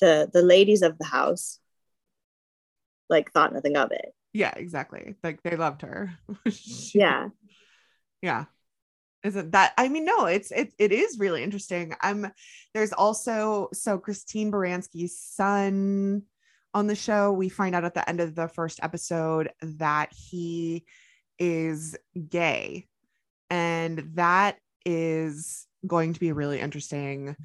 the 0.00 0.28
the 0.32 0.42
ladies 0.42 0.82
of 0.82 0.98
the 0.98 1.04
house 1.04 1.58
like 3.08 3.30
thought 3.32 3.52
nothing 3.52 3.76
of 3.76 3.92
it. 3.92 4.14
Yeah 4.32 4.52
exactly. 4.56 5.16
Like 5.22 5.42
they 5.42 5.56
loved 5.56 5.82
her. 5.82 6.12
Yeah. 6.94 7.28
Yeah. 8.22 8.46
Isn't 9.22 9.52
that 9.52 9.72
i 9.78 9.88
mean 9.88 10.04
no 10.04 10.26
it's 10.26 10.50
it, 10.50 10.72
it 10.78 10.90
is 10.92 11.18
really 11.18 11.42
interesting. 11.42 11.94
I'm 12.00 12.32
there's 12.74 12.92
also 12.92 13.68
so 13.72 13.98
christine 13.98 14.50
baranski's 14.50 15.18
son 15.18 16.22
on 16.74 16.86
the 16.86 16.94
show. 16.94 17.32
We 17.32 17.48
find 17.48 17.74
out 17.74 17.84
at 17.84 17.94
the 17.94 18.08
end 18.08 18.20
of 18.20 18.34
the 18.34 18.48
first 18.48 18.80
episode 18.82 19.50
that 19.62 20.12
he 20.12 20.84
is 21.38 21.96
gay. 22.28 22.86
And 23.50 24.10
that 24.14 24.58
is 24.86 25.66
going 25.86 26.14
to 26.14 26.20
be 26.20 26.30
a 26.30 26.34
really 26.34 26.60
interesting 26.60 27.36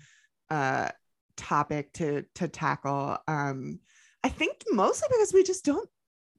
uh, 0.50 0.90
topic 1.36 1.94
to 1.94 2.26
to 2.36 2.48
tackle. 2.48 3.18
Um, 3.28 3.80
I 4.24 4.30
think 4.30 4.64
mostly 4.70 5.08
because 5.12 5.34
we 5.34 5.44
just 5.44 5.66
don't 5.66 5.90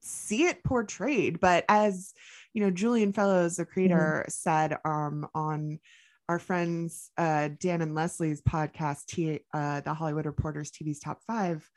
see 0.01 0.45
it 0.45 0.63
portrayed. 0.63 1.39
But 1.39 1.65
as 1.69 2.13
you 2.53 2.63
know, 2.63 2.71
Julian 2.71 3.13
Fellowes, 3.13 3.57
the 3.57 3.65
creator, 3.65 4.23
mm-hmm. 4.23 4.29
said 4.29 4.77
um, 4.85 5.27
on 5.35 5.79
our 6.27 6.39
friends 6.39 7.11
uh, 7.17 7.49
Dan 7.59 7.81
and 7.81 7.95
Leslie's 7.95 8.41
podcast, 8.41 9.05
T- 9.07 9.41
uh, 9.53 9.81
the 9.81 9.93
Hollywood 9.93 10.25
Reporters 10.25 10.71
TV's 10.71 10.99
Top 10.99 11.21
Five, 11.25 11.67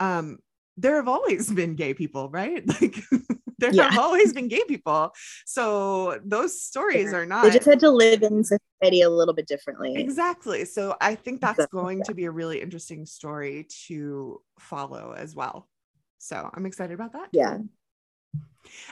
um, 0.00 0.38
there 0.78 0.96
have 0.96 1.08
always 1.08 1.50
been 1.50 1.74
gay 1.74 1.94
people, 1.94 2.30
right? 2.30 2.64
Like 2.80 2.96
there 3.58 3.74
yeah. 3.74 3.90
have 3.90 3.98
always 3.98 4.32
been 4.32 4.46
gay 4.46 4.62
people. 4.68 5.12
So 5.44 6.20
those 6.24 6.62
stories 6.62 7.10
yeah. 7.10 7.18
are 7.18 7.26
not 7.26 7.42
they 7.42 7.50
just 7.50 7.66
had 7.66 7.80
to 7.80 7.90
live 7.90 8.22
in 8.22 8.44
society 8.44 9.02
a 9.02 9.10
little 9.10 9.34
bit 9.34 9.48
differently. 9.48 9.96
Exactly. 9.96 10.64
So 10.64 10.96
I 11.00 11.16
think 11.16 11.40
that's 11.40 11.66
going 11.66 12.04
to 12.04 12.14
be 12.14 12.26
a 12.26 12.30
really 12.30 12.62
interesting 12.62 13.04
story 13.04 13.66
to 13.86 14.40
follow 14.60 15.12
as 15.16 15.34
well. 15.34 15.68
So 16.18 16.48
I'm 16.54 16.66
excited 16.66 16.94
about 16.94 17.14
that. 17.14 17.30
Yeah. 17.32 17.58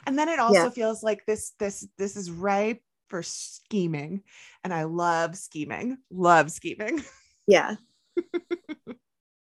And 0.05 0.19
then 0.19 0.29
it 0.29 0.41
also 0.41 0.65
yeah. 0.65 0.71
feels 0.71 1.03
like 1.05 1.25
this 1.27 1.53
this 1.61 1.87
this 1.97 2.17
is 2.17 2.29
ripe 2.29 2.83
for 3.09 3.23
scheming. 3.23 4.23
And 4.65 4.75
I 4.75 4.85
love 4.85 5.37
scheming. 5.37 5.99
Love 6.11 6.51
scheming. 6.51 7.05
Yeah. 7.49 7.77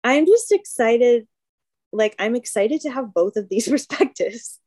I'm 0.02 0.26
just 0.26 0.50
excited 0.50 1.28
like 1.92 2.16
I'm 2.18 2.34
excited 2.34 2.80
to 2.82 2.90
have 2.90 3.14
both 3.14 3.36
of 3.36 3.48
these 3.48 3.68
perspectives. 3.70 4.58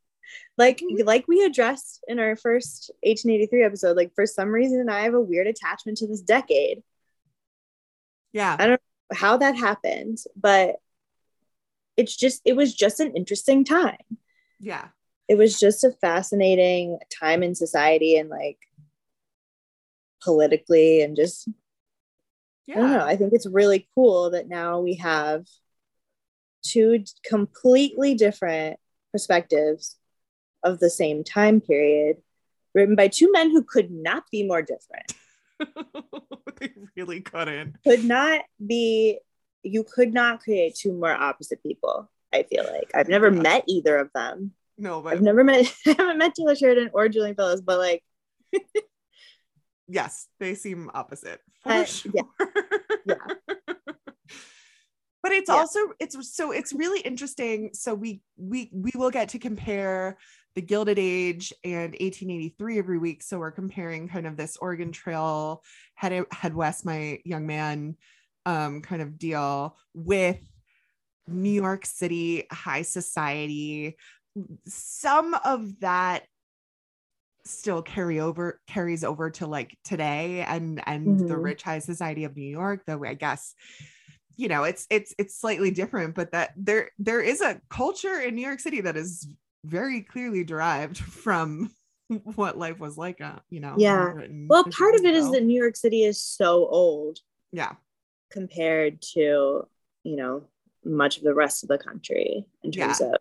like 0.58 0.77
mm-hmm. 0.79 1.05
like 1.05 1.27
we 1.27 1.44
addressed 1.44 2.03
in 2.08 2.20
our 2.20 2.36
first 2.36 2.91
1883 3.03 3.63
episode, 3.63 3.98
like 3.98 4.13
for 4.15 4.25
some 4.25 4.50
reason 4.50 4.89
I 4.89 5.01
have 5.01 5.13
a 5.13 5.22
weird 5.22 5.48
attachment 5.48 5.98
to 6.00 6.08
this 6.08 6.22
decade. 6.22 6.84
Yeah. 8.32 8.55
I 8.58 8.67
don't 8.67 8.82
know 9.12 9.17
how 9.17 9.38
that 9.38 9.55
happened, 9.55 10.20
but 10.36 10.75
it's 11.98 12.15
just 12.15 12.41
it 12.46 12.55
was 12.55 12.74
just 12.74 13.00
an 13.00 13.15
interesting 13.15 13.63
time. 13.63 13.98
Yeah. 14.60 14.89
It 15.27 15.38
was 15.38 15.60
just 15.60 15.84
a 15.84 15.91
fascinating 16.01 17.00
time 17.20 17.41
in 17.41 17.55
society 17.55 18.17
and 18.17 18.29
like 18.29 18.60
politically 20.22 21.01
and 21.01 21.15
just 21.15 21.48
yeah. 22.67 22.77
I 22.77 22.82
don't 22.82 22.91
know. 22.94 23.05
I 23.05 23.15
think 23.15 23.34
it's 23.34 23.48
really 23.48 23.88
cool 23.96 24.32
that 24.32 24.48
now 24.48 24.79
we 24.79 24.96
have 24.96 25.46
two 26.65 27.03
completely 27.25 28.15
different 28.15 28.79
perspectives 29.12 29.98
of 30.63 30.79
the 30.79 30.89
same 30.89 31.24
time 31.24 31.62
period 31.62 32.17
written 32.74 32.95
by 32.95 33.07
two 33.07 33.31
men 33.31 33.51
who 33.51 33.63
could 33.63 33.91
not 33.91 34.24
be 34.31 34.45
more 34.45 34.62
different. 34.62 35.13
They 36.57 36.72
really 36.95 37.19
couldn't. 37.19 37.75
Could 37.84 38.05
not 38.05 38.43
be 38.65 39.19
you 39.65 39.84
could 39.84 40.13
not 40.13 40.39
create 40.39 40.75
two 40.75 40.93
more 40.93 41.12
opposite 41.12 41.62
people 41.62 42.10
i 42.34 42.43
feel 42.43 42.63
like. 42.63 42.91
I've 42.93 43.10
never 43.10 43.34
yeah. 43.34 43.41
met 43.41 43.63
either 43.67 43.98
of 43.98 44.10
them. 44.13 44.53
No 44.77 45.01
but 45.01 45.13
i've 45.13 45.22
never 45.22 45.43
met 45.43 45.65
i 45.88 45.95
haven't 45.98 46.17
met 46.17 46.34
taylor 46.36 46.55
sheridan 46.55 46.91
or 46.93 47.07
julian 47.10 47.36
fellowes 47.36 47.62
but 47.62 47.77
like 47.77 48.03
yes 49.88 50.27
they 50.39 50.53
seem 50.55 50.91
opposite 50.93 51.39
for 51.62 51.72
uh, 51.72 51.86
sure. 51.86 52.12
yeah 52.13 52.45
yeah 53.05 53.54
but 55.25 55.32
it's 55.32 55.50
yeah. 55.50 55.55
also 55.55 55.79
it's 56.00 56.36
so 56.36 56.51
it's 56.51 56.72
really 56.72 57.00
interesting 57.00 57.72
so 57.74 57.96
we 57.96 58.22
we 58.38 58.70
we 58.72 58.91
will 58.94 59.10
get 59.10 59.27
to 59.29 59.39
compare 59.39 60.20
the 60.53 60.62
gilded 60.62 61.00
age 61.00 61.51
and 61.63 61.94
1883 61.94 62.77
every 62.77 63.00
week 63.00 63.24
so 63.24 63.39
we're 63.39 63.50
comparing 63.50 64.08
kind 64.08 64.27
of 64.27 64.38
this 64.38 64.55
oregon 64.58 64.91
trail 64.91 65.63
head 65.96 66.27
head 66.32 66.53
west 66.53 66.86
my 66.86 67.17
young 67.25 67.48
man 67.48 67.96
um 68.46 68.84
kind 68.84 69.01
of 69.01 69.17
deal 69.17 69.75
with 69.96 70.38
new 71.27 71.50
york 71.50 71.88
city 71.88 72.46
high 72.51 72.84
society 72.84 73.98
some 74.67 75.34
of 75.44 75.79
that 75.79 76.22
still 77.46 77.82
carry 77.82 78.20
over 78.20 78.62
carries 78.67 79.03
over 79.03 79.32
to 79.32 79.48
like 79.48 79.75
today 79.84 80.41
and 80.48 80.84
and 80.86 81.08
mm-hmm. 81.08 81.27
the 81.27 81.36
rich 81.36 81.63
high 81.63 81.79
society 81.79 82.25
of 82.25 82.38
new 82.38 82.48
york 82.48 82.84
though 82.86 83.03
i 83.03 83.15
guess 83.15 83.55
you 84.37 84.47
know 84.47 84.63
it's 84.63 84.85
it's 84.89 85.13
it's 85.17 85.39
slightly 85.39 85.71
different 85.71 86.15
but 86.15 86.31
that 86.31 86.51
there 86.55 86.91
there 86.99 87.21
is 87.21 87.41
a 87.41 87.59
culture 87.69 88.19
in 88.19 88.35
new 88.35 88.45
york 88.45 88.59
city 88.59 88.81
that 88.81 88.97
is 88.97 89.27
very 89.63 90.01
clearly 90.01 90.43
derived 90.43 90.97
from 91.23 91.71
what 92.35 92.57
life 92.57 92.79
was 92.79 92.97
like 92.97 93.19
uh, 93.21 93.39
you 93.49 93.59
know 93.59 93.75
yeah. 93.77 94.13
well 94.47 94.63
part 94.65 94.95
of 94.95 95.03
it 95.03 95.15
is 95.15 95.31
that 95.31 95.43
new 95.43 95.59
york 95.59 95.75
city 95.75 96.03
is 96.03 96.21
so 96.21 96.67
old 96.67 97.19
yeah. 97.51 97.73
compared 98.31 99.01
to 99.01 99.67
you 100.03 100.15
know 100.15 100.43
much 100.85 101.17
of 101.17 101.23
the 101.23 101.33
rest 101.33 101.63
of 101.63 101.69
the 101.69 101.77
country 101.77 102.45
in 102.63 102.71
terms 102.71 102.99
yeah. 102.99 103.07
of 103.07 103.15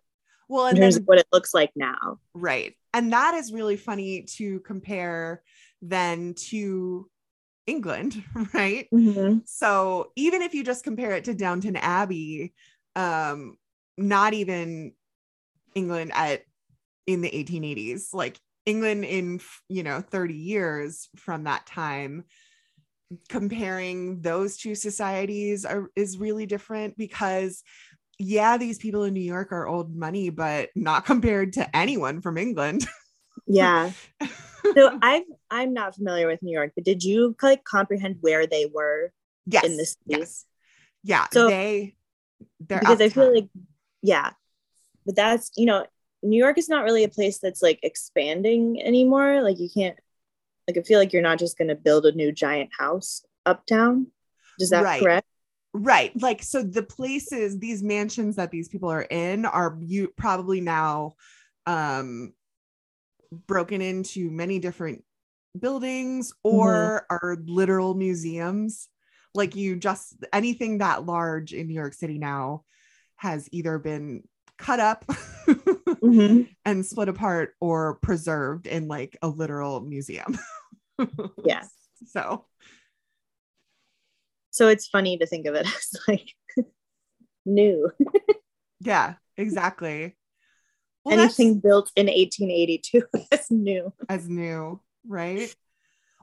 well 0.47 0.67
in 0.67 0.75
terms 0.75 0.95
then, 0.95 1.03
of 1.03 1.07
what 1.07 1.17
it 1.17 1.27
looks 1.33 1.53
like 1.53 1.71
now. 1.75 2.19
Right. 2.33 2.75
And 2.93 3.11
that 3.13 3.33
is 3.33 3.51
really 3.51 3.77
funny 3.77 4.23
to 4.37 4.59
compare 4.61 5.41
then 5.81 6.35
to 6.49 7.09
England, 7.67 8.23
right? 8.53 8.87
Mm-hmm. 8.93 9.39
So 9.45 10.11
even 10.15 10.41
if 10.41 10.53
you 10.53 10.63
just 10.63 10.83
compare 10.83 11.11
it 11.11 11.25
to 11.25 11.33
Downton 11.33 11.75
Abbey, 11.75 12.53
um, 12.95 13.57
not 13.97 14.33
even 14.33 14.93
England 15.73 16.11
at 16.13 16.43
in 17.07 17.21
the 17.21 17.29
1880s, 17.29 18.13
like 18.13 18.39
England 18.65 19.05
in 19.05 19.39
you 19.69 19.83
know 19.83 20.01
30 20.01 20.33
years 20.33 21.09
from 21.15 21.43
that 21.43 21.65
time, 21.65 22.23
comparing 23.29 24.21
those 24.21 24.57
two 24.57 24.75
societies 24.75 25.65
are 25.65 25.89
is 25.95 26.17
really 26.17 26.45
different 26.45 26.97
because 26.97 27.63
yeah, 28.17 28.57
these 28.57 28.77
people 28.77 29.03
in 29.03 29.13
New 29.13 29.19
York 29.19 29.51
are 29.51 29.67
old 29.67 29.95
money, 29.95 30.29
but 30.29 30.69
not 30.75 31.05
compared 31.05 31.53
to 31.53 31.75
anyone 31.75 32.21
from 32.21 32.37
England. 32.37 32.85
Yeah. 33.47 33.91
so 34.73 34.97
I've 35.01 35.23
I'm 35.49 35.73
not 35.73 35.95
familiar 35.95 36.27
with 36.27 36.41
New 36.41 36.51
York, 36.51 36.71
but 36.75 36.83
did 36.83 37.03
you 37.03 37.35
like 37.41 37.63
comprehend 37.63 38.17
where 38.21 38.47
they 38.47 38.65
were 38.65 39.11
yes, 39.45 39.63
in 39.65 39.77
this 39.77 39.97
yes. 40.05 40.45
Yeah. 41.03 41.27
So 41.31 41.47
they 41.47 41.95
they're 42.59 42.79
because 42.79 43.01
I 43.01 43.09
feel 43.09 43.33
like 43.33 43.49
yeah. 44.01 44.31
But 45.05 45.15
that's 45.15 45.51
you 45.55 45.65
know, 45.65 45.85
New 46.23 46.37
York 46.37 46.57
is 46.57 46.69
not 46.69 46.83
really 46.83 47.03
a 47.03 47.09
place 47.09 47.39
that's 47.39 47.61
like 47.61 47.79
expanding 47.83 48.81
anymore. 48.81 49.41
Like 49.41 49.59
you 49.59 49.69
can't 49.71 49.97
like 50.67 50.77
I 50.77 50.81
feel 50.81 50.99
like 50.99 51.13
you're 51.13 51.21
not 51.21 51.39
just 51.39 51.57
gonna 51.57 51.75
build 51.75 52.05
a 52.05 52.11
new 52.11 52.31
giant 52.31 52.71
house 52.77 53.23
uptown. 53.45 54.07
Is 54.59 54.69
that 54.71 54.83
right. 54.83 55.01
correct? 55.01 55.27
right 55.77 56.13
like 56.21 56.41
so 56.41 56.63
the 56.63 56.81
places 56.81 57.59
these 57.59 57.83
mansions 57.83 58.37
that 58.37 58.49
these 58.49 58.69
people 58.69 58.89
are 58.89 59.01
in 59.01 59.43
are 59.45 59.77
you 59.81 60.07
probably 60.15 60.61
now 60.61 61.15
um 61.67 62.31
broken 63.31 63.81
into 63.81 64.29
many 64.31 64.59
different 64.59 65.03
buildings 65.59 66.33
or 66.43 67.05
are 67.09 67.37
literal 67.45 67.93
museums 67.93 68.89
like 69.33 69.55
you 69.55 69.75
just 69.75 70.15
anything 70.33 70.79
that 70.79 71.05
large 71.05 71.53
in 71.53 71.67
new 71.67 71.73
york 71.73 71.93
city 71.93 72.17
now 72.17 72.63
has 73.15 73.47
either 73.51 73.79
been 73.79 74.21
cut 74.57 74.79
up 74.79 75.05
Mhm. 76.03 76.49
and 76.65 76.85
split 76.85 77.07
apart 77.09 77.53
or 77.61 77.95
preserved 77.95 78.67
in 78.67 78.87
like 78.87 79.17
a 79.21 79.27
literal 79.27 79.79
museum 79.81 80.37
Yeah. 81.45 81.63
so 82.07 82.45
So 84.51 84.67
it's 84.69 84.87
funny 84.87 85.17
to 85.17 85.25
think 85.25 85.45
of 85.47 85.55
it 85.55 85.65
as 85.75 85.91
like 86.07 86.29
new. 87.45 87.91
yeah 88.81 89.15
exactly 89.37 90.15
well, 91.05 91.19
Anything 91.19 91.59
built 91.59 91.91
in 91.95 92.07
1882 92.07 93.03
is 93.31 93.47
new. 93.51 93.93
as 94.09 94.27
new, 94.27 94.81
right? 95.07 95.55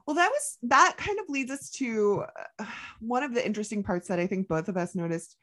Well, 0.05 0.17
that 0.17 0.29
was 0.29 0.57
that 0.63 0.95
kind 0.97 1.17
of 1.19 1.29
leads 1.29 1.49
us 1.49 1.69
to 1.71 2.25
uh, 2.59 2.65
one 2.99 3.23
of 3.23 3.33
the 3.33 3.45
interesting 3.45 3.83
parts 3.83 4.09
that 4.09 4.19
I 4.19 4.27
think 4.27 4.49
both 4.49 4.67
of 4.67 4.75
us 4.75 4.93
noticed 4.95 5.37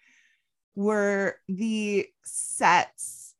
were 0.74 1.36
the 1.48 2.06
sets. 2.24 3.34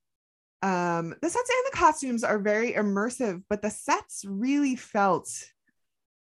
Um, 0.62 1.14
the 1.20 1.28
sets 1.30 1.50
and 1.50 1.72
the 1.72 1.76
costumes 1.76 2.24
are 2.24 2.38
very 2.38 2.72
immersive, 2.72 3.42
but 3.50 3.60
the 3.62 3.70
sets 3.70 4.24
really 4.26 4.76
felt, 4.76 5.30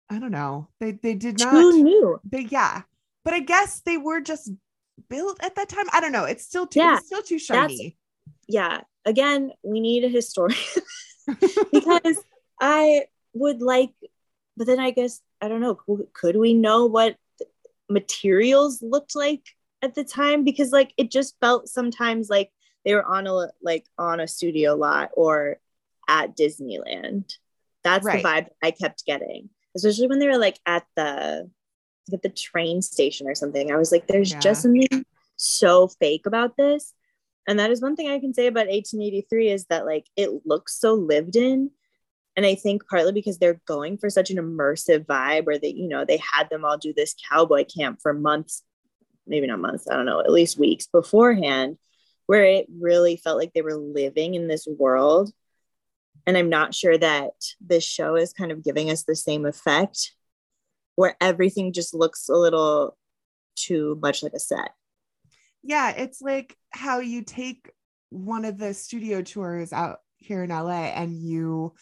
I 0.09 0.17
don't 0.19 0.31
know, 0.31 0.69
they 0.79 0.91
they 0.91 1.13
did 1.13 1.37
not 1.37 1.51
Too 1.51 1.83
new. 1.83 2.19
they 2.23 2.47
yeah, 2.49 2.81
but 3.23 3.35
I 3.35 3.39
guess 3.41 3.81
they 3.81 3.97
were 3.97 4.21
just 4.21 4.49
built 5.07 5.37
at 5.43 5.53
that 5.55 5.69
time. 5.69 5.85
I 5.93 5.99
don't 6.01 6.11
know. 6.11 6.25
It's 6.25 6.45
still 6.45 6.65
too 6.65 6.79
Yeah, 6.79 6.97
it's 6.97 7.05
still 7.05 7.21
too 7.21 7.37
shiny. 7.39 7.97
Yeah. 8.49 8.81
Again, 9.05 9.51
we 9.63 9.79
need 9.79 10.03
a 10.03 10.09
historian 10.09 10.59
because 11.71 12.17
I 12.59 13.03
would 13.33 13.61
like, 13.61 13.91
but 14.57 14.67
then 14.67 14.79
I 14.79 14.91
guess, 14.91 15.21
I 15.39 15.47
don't 15.47 15.61
know, 15.61 15.79
could, 16.13 16.35
we 16.35 16.53
know 16.53 16.85
what 16.87 17.15
materials 17.89 18.81
looked 18.81 19.15
like 19.15 19.43
at 19.81 19.95
the 19.95 20.03
time? 20.03 20.43
Because 20.43 20.71
like 20.71 20.93
it 20.97 21.11
just 21.11 21.35
felt 21.39 21.69
sometimes 21.69 22.29
like 22.29 22.51
they 22.85 22.93
were 22.93 23.05
on 23.05 23.27
a 23.27 23.49
like 23.61 23.85
on 23.97 24.19
a 24.19 24.27
studio 24.27 24.75
lot 24.75 25.11
or 25.15 25.57
at 26.07 26.35
Disneyland. 26.35 27.31
That's 27.83 28.05
Right. 28.05 28.21
the 28.21 28.27
vibe 28.27 28.47
I 28.61 28.71
kept 28.71 29.05
getting, 29.05 29.49
especially 29.75 30.07
when 30.07 30.19
they 30.19 30.27
were 30.27 30.37
like 30.37 30.59
at 30.65 30.85
the 30.95 31.49
at 32.11 32.21
the 32.23 32.29
train 32.29 32.81
station 32.81 33.27
or 33.27 33.35
something. 33.35 33.71
I 33.71 33.77
was 33.77 33.91
like, 33.91 34.07
there's 34.07 34.31
Yeah. 34.31 34.39
just 34.39 34.63
something 34.63 35.05
so 35.37 35.87
fake 35.87 36.25
about 36.25 36.57
this. 36.57 36.93
And 37.47 37.59
that 37.59 37.71
is 37.71 37.81
one 37.81 37.95
thing 37.95 38.09
I 38.09 38.19
can 38.19 38.33
say 38.33 38.47
about 38.47 38.67
1883 38.67 39.49
is 39.49 39.65
that 39.65 39.85
like 39.85 40.05
it 40.15 40.45
looks 40.45 40.79
so 40.79 40.93
lived 40.93 41.35
in. 41.35 41.71
And 42.35 42.45
I 42.45 42.55
think 42.55 42.87
partly 42.87 43.11
because 43.11 43.37
they're 43.37 43.61
going 43.65 43.97
for 43.97 44.09
such 44.09 44.29
an 44.29 44.37
immersive 44.37 45.05
vibe, 45.05 45.47
or 45.47 45.57
they, 45.57 45.69
you 45.69 45.87
know, 45.87 46.05
they 46.05 46.17
had 46.17 46.49
them 46.49 46.63
all 46.63 46.77
do 46.77 46.93
this 46.93 47.15
cowboy 47.29 47.65
camp 47.65 47.99
for 48.01 48.13
months, 48.13 48.63
maybe 49.27 49.47
not 49.47 49.59
months, 49.59 49.87
I 49.89 49.95
don't 49.95 50.05
know, 50.05 50.19
at 50.21 50.31
least 50.31 50.59
weeks 50.59 50.87
beforehand, 50.87 51.77
where 52.27 52.43
it 52.43 52.67
really 52.79 53.17
felt 53.17 53.37
like 53.37 53.53
they 53.53 53.61
were 53.61 53.75
living 53.75 54.35
in 54.35 54.47
this 54.47 54.67
world. 54.67 55.31
And 56.25 56.37
I'm 56.37 56.49
not 56.49 56.75
sure 56.75 56.97
that 56.97 57.31
this 57.59 57.83
show 57.83 58.15
is 58.15 58.33
kind 58.33 58.51
of 58.51 58.63
giving 58.63 58.89
us 58.89 59.03
the 59.03 59.15
same 59.15 59.45
effect 59.45 60.13
where 60.95 61.15
everything 61.19 61.73
just 61.73 61.93
looks 61.93 62.29
a 62.29 62.35
little 62.35 62.97
too 63.55 63.97
much 64.01 64.21
like 64.21 64.33
a 64.33 64.39
set. 64.39 64.71
Yeah, 65.63 65.91
it's 65.91 66.21
like 66.21 66.55
how 66.71 66.99
you 66.99 67.21
take 67.23 67.71
one 68.09 68.45
of 68.45 68.57
the 68.57 68.73
studio 68.73 69.21
tours 69.21 69.71
out 69.73 69.99
here 70.17 70.43
in 70.43 70.51
LA 70.51 70.85
and 70.93 71.15
you 71.15 71.73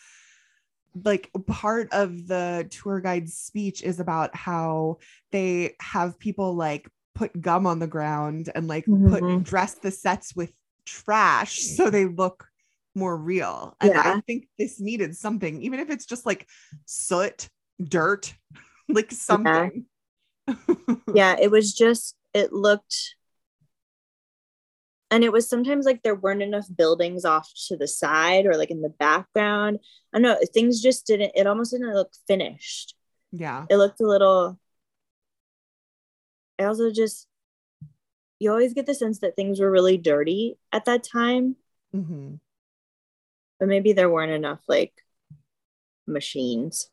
like 1.04 1.30
part 1.46 1.90
of 1.92 2.28
the 2.28 2.68
tour 2.72 3.00
guide's 3.00 3.36
speech 3.36 3.84
is 3.84 4.00
about 4.00 4.36
how 4.36 4.98
they 5.32 5.76
have 5.80 6.18
people 6.18 6.56
like 6.56 6.90
put 7.14 7.40
gum 7.40 7.68
on 7.68 7.80
the 7.80 7.88
ground 7.88 8.50
and 8.56 8.68
like 8.68 8.86
put 8.86 9.24
Mhm. 9.24 9.44
dress 9.44 9.76
the 9.76 9.92
sets 9.92 10.36
with 10.36 10.52
trash 10.86 11.62
so 11.62 11.90
they 11.90 12.06
look 12.06 12.48
more 12.96 13.16
real. 13.16 13.76
And 13.80 13.94
I 13.96 14.22
think 14.22 14.48
this 14.58 14.80
needed 14.80 15.16
something, 15.16 15.62
even 15.62 15.80
if 15.80 15.90
it's 15.90 16.06
just 16.06 16.26
like 16.26 16.48
soot, 16.86 17.50
dirt, 17.84 18.34
like 18.90 19.12
something. 19.12 19.86
yeah 21.14 21.36
it 21.40 21.52
was 21.52 21.74
just 21.74 22.16
it 22.34 22.54
looked 22.54 23.16
and 25.10 25.24
it 25.24 25.32
was 25.32 25.50
sometimes 25.50 25.86
like 25.86 26.04
there 26.04 26.16
weren't 26.16 26.42
enough 26.42 26.68
buildings 26.76 27.26
off 27.26 27.50
to 27.68 27.78
the 27.78 27.88
side 27.88 28.46
or 28.46 28.56
like 28.56 28.72
in 28.72 28.82
the 28.82 28.90
background 28.90 29.80
i 30.14 30.18
don't 30.18 30.24
know 30.24 30.38
things 30.54 30.82
just 30.82 31.06
didn't 31.06 31.32
it 31.36 31.48
almost 31.48 31.72
didn't 31.72 31.94
look 31.94 32.12
finished 32.28 32.96
yeah. 33.32 33.66
it 33.70 33.78
looked 33.78 34.02
a 34.02 34.08
little 34.08 34.60
i 36.60 36.64
also 36.64 36.92
just 36.92 37.28
you 38.40 38.52
always 38.52 38.74
get 38.74 38.86
the 38.86 38.94
sense 38.94 39.20
that 39.20 39.36
things 39.36 39.60
were 39.60 39.72
really 39.72 39.98
dirty 39.98 40.58
at 40.72 40.86
that 40.86 41.04
time 41.04 41.56
mm-hmm. 41.96 42.36
but 43.60 43.68
maybe 43.68 43.94
there 43.94 44.10
weren't 44.10 44.32
enough 44.32 44.62
like 44.68 44.94
machines 46.06 46.90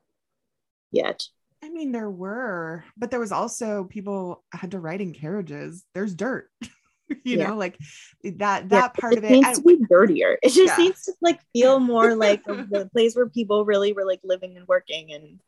yet 0.91 1.29
I 1.63 1.71
mean, 1.71 1.93
there 1.93 2.11
were, 2.11 2.85
but 2.95 3.11
there 3.11 3.21
was 3.21 3.33
also 3.33 3.85
people 3.85 4.45
had 4.53 4.73
to 4.73 4.79
ride 4.79 5.01
in 5.01 5.15
carriages. 5.15 5.83
There's 5.95 6.15
dirt, 6.15 6.51
you 7.25 7.39
Yeah. 7.39 7.49
know, 7.49 7.57
like 7.57 7.77
that 8.23 8.63
Yeah, 8.63 8.69
that 8.69 8.95
part 8.95 9.15
of 9.15 9.25
it. 9.25 9.31
needs 9.31 9.59
to 9.59 9.65
be 9.65 9.79
dirtier 9.89 10.39
it 10.43 10.51
just 10.53 10.79
Yeah. 10.79 10.85
needs 10.85 11.03
to 11.05 11.13
like 11.21 11.41
feel 11.53 11.79
more 11.81 12.15
like 12.15 12.45
the 12.47 12.89
place 12.93 13.15
where 13.15 13.29
people 13.29 13.65
really 13.65 13.93
were 13.93 14.07
like 14.07 14.21
living 14.25 14.57
and 14.57 14.67
working 14.67 15.13
and 15.13 15.41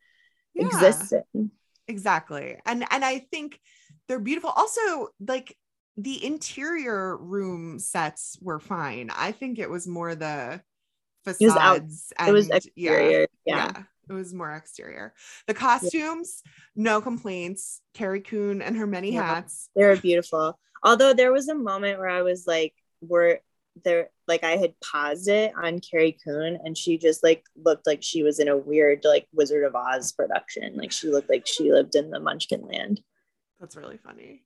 yeah, 0.55 0.67
existing 0.67 1.51
exactly. 1.89 2.57
And 2.67 2.85
and 2.91 3.05
I 3.05 3.19
think 3.31 3.61
they're 4.09 4.19
beautiful. 4.21 4.51
Also, 4.51 5.09
like 5.21 5.57
the 5.97 6.25
interior 6.25 7.17
room 7.17 7.79
sets 7.79 8.39
were 8.41 8.59
fine. 8.61 9.11
I 9.17 9.33
think 9.33 9.59
it 9.59 9.71
was 9.71 9.87
more 9.87 10.15
the 10.15 10.61
was 11.27 11.37
out- 11.43 11.79
facades. 11.79 12.13
it 12.27 12.33
was 12.33 12.49
and- 12.51 12.65
yeah, 12.75 12.91
exterior 12.93 13.27
yeah, 13.45 13.73
yeah 13.77 13.83
it 14.09 14.13
was 14.13 14.33
more 14.33 14.53
exterior. 14.53 15.13
The 15.47 15.55
costumes 15.55 16.43
no 16.75 17.01
complaints. 17.01 17.81
Carrie 17.95 18.21
coon 18.21 18.63
and 18.63 18.77
her 18.77 18.87
many 18.87 19.13
Yeah. 19.13 19.27
hats. 19.37 19.69
they 19.75 19.85
were 19.85 19.97
beautiful. 19.97 20.59
Although 20.83 21.15
there 21.15 21.33
was 21.33 21.49
a 21.49 21.55
moment 21.55 21.99
where 21.99 22.09
i 22.09 22.23
was 22.23 22.47
like 22.47 22.75
were 23.01 23.41
there 23.85 24.09
like 24.27 24.43
i 24.45 24.57
had 24.57 24.73
paused 24.81 25.29
it 25.29 25.53
on 25.63 25.81
carrie 25.81 26.17
coon 26.25 26.59
and 26.65 26.79
she 26.79 26.97
just 26.97 27.23
like 27.23 27.45
looked 27.63 27.87
like 27.87 28.03
she 28.03 28.23
was 28.23 28.39
in 28.39 28.49
a 28.49 28.57
weird 28.57 29.01
like 29.05 29.27
wizard 29.33 29.65
of 29.65 29.75
oz 29.75 30.13
production. 30.13 30.77
Like 30.77 30.93
she 30.93 31.09
looked 31.09 31.29
like 31.29 31.47
she 31.47 31.73
lived 31.73 31.95
in 31.95 32.11
the 32.11 32.21
munchkin 32.21 32.63
land. 32.67 33.01
That's 33.61 33.77
really 33.77 33.99
funny. 33.99 34.45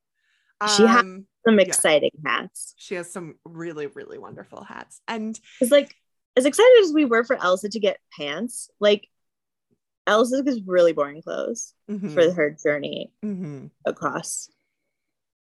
She 0.77 0.83
had- 0.85 1.01
um 1.05 1.27
some 1.46 1.59
Yeah. 1.59 1.64
exciting 1.66 2.11
hats. 2.25 2.75
She 2.77 2.94
has 2.96 3.11
some 3.12 3.37
really 3.44 3.87
really 3.87 4.18
wonderful 4.18 4.62
hats. 4.64 5.01
And 5.09 5.38
Because 5.59 5.70
like 5.73 5.94
as 6.37 6.44
excited 6.46 6.85
as 6.85 6.92
we 6.92 7.05
were 7.05 7.25
for 7.25 7.37
Elsa 7.37 7.68
to 7.70 7.81
get 7.81 7.99
pants, 8.16 8.70
like 8.81 9.07
Elsa 10.11 10.42
gets 10.42 10.61
really 10.66 10.92
boring 10.92 11.23
clothes 11.23 11.73
mhm, 11.88 12.12
for 12.12 12.33
her 12.33 12.51
journey 12.62 13.12
mhm. 13.25 13.70
across 13.87 14.51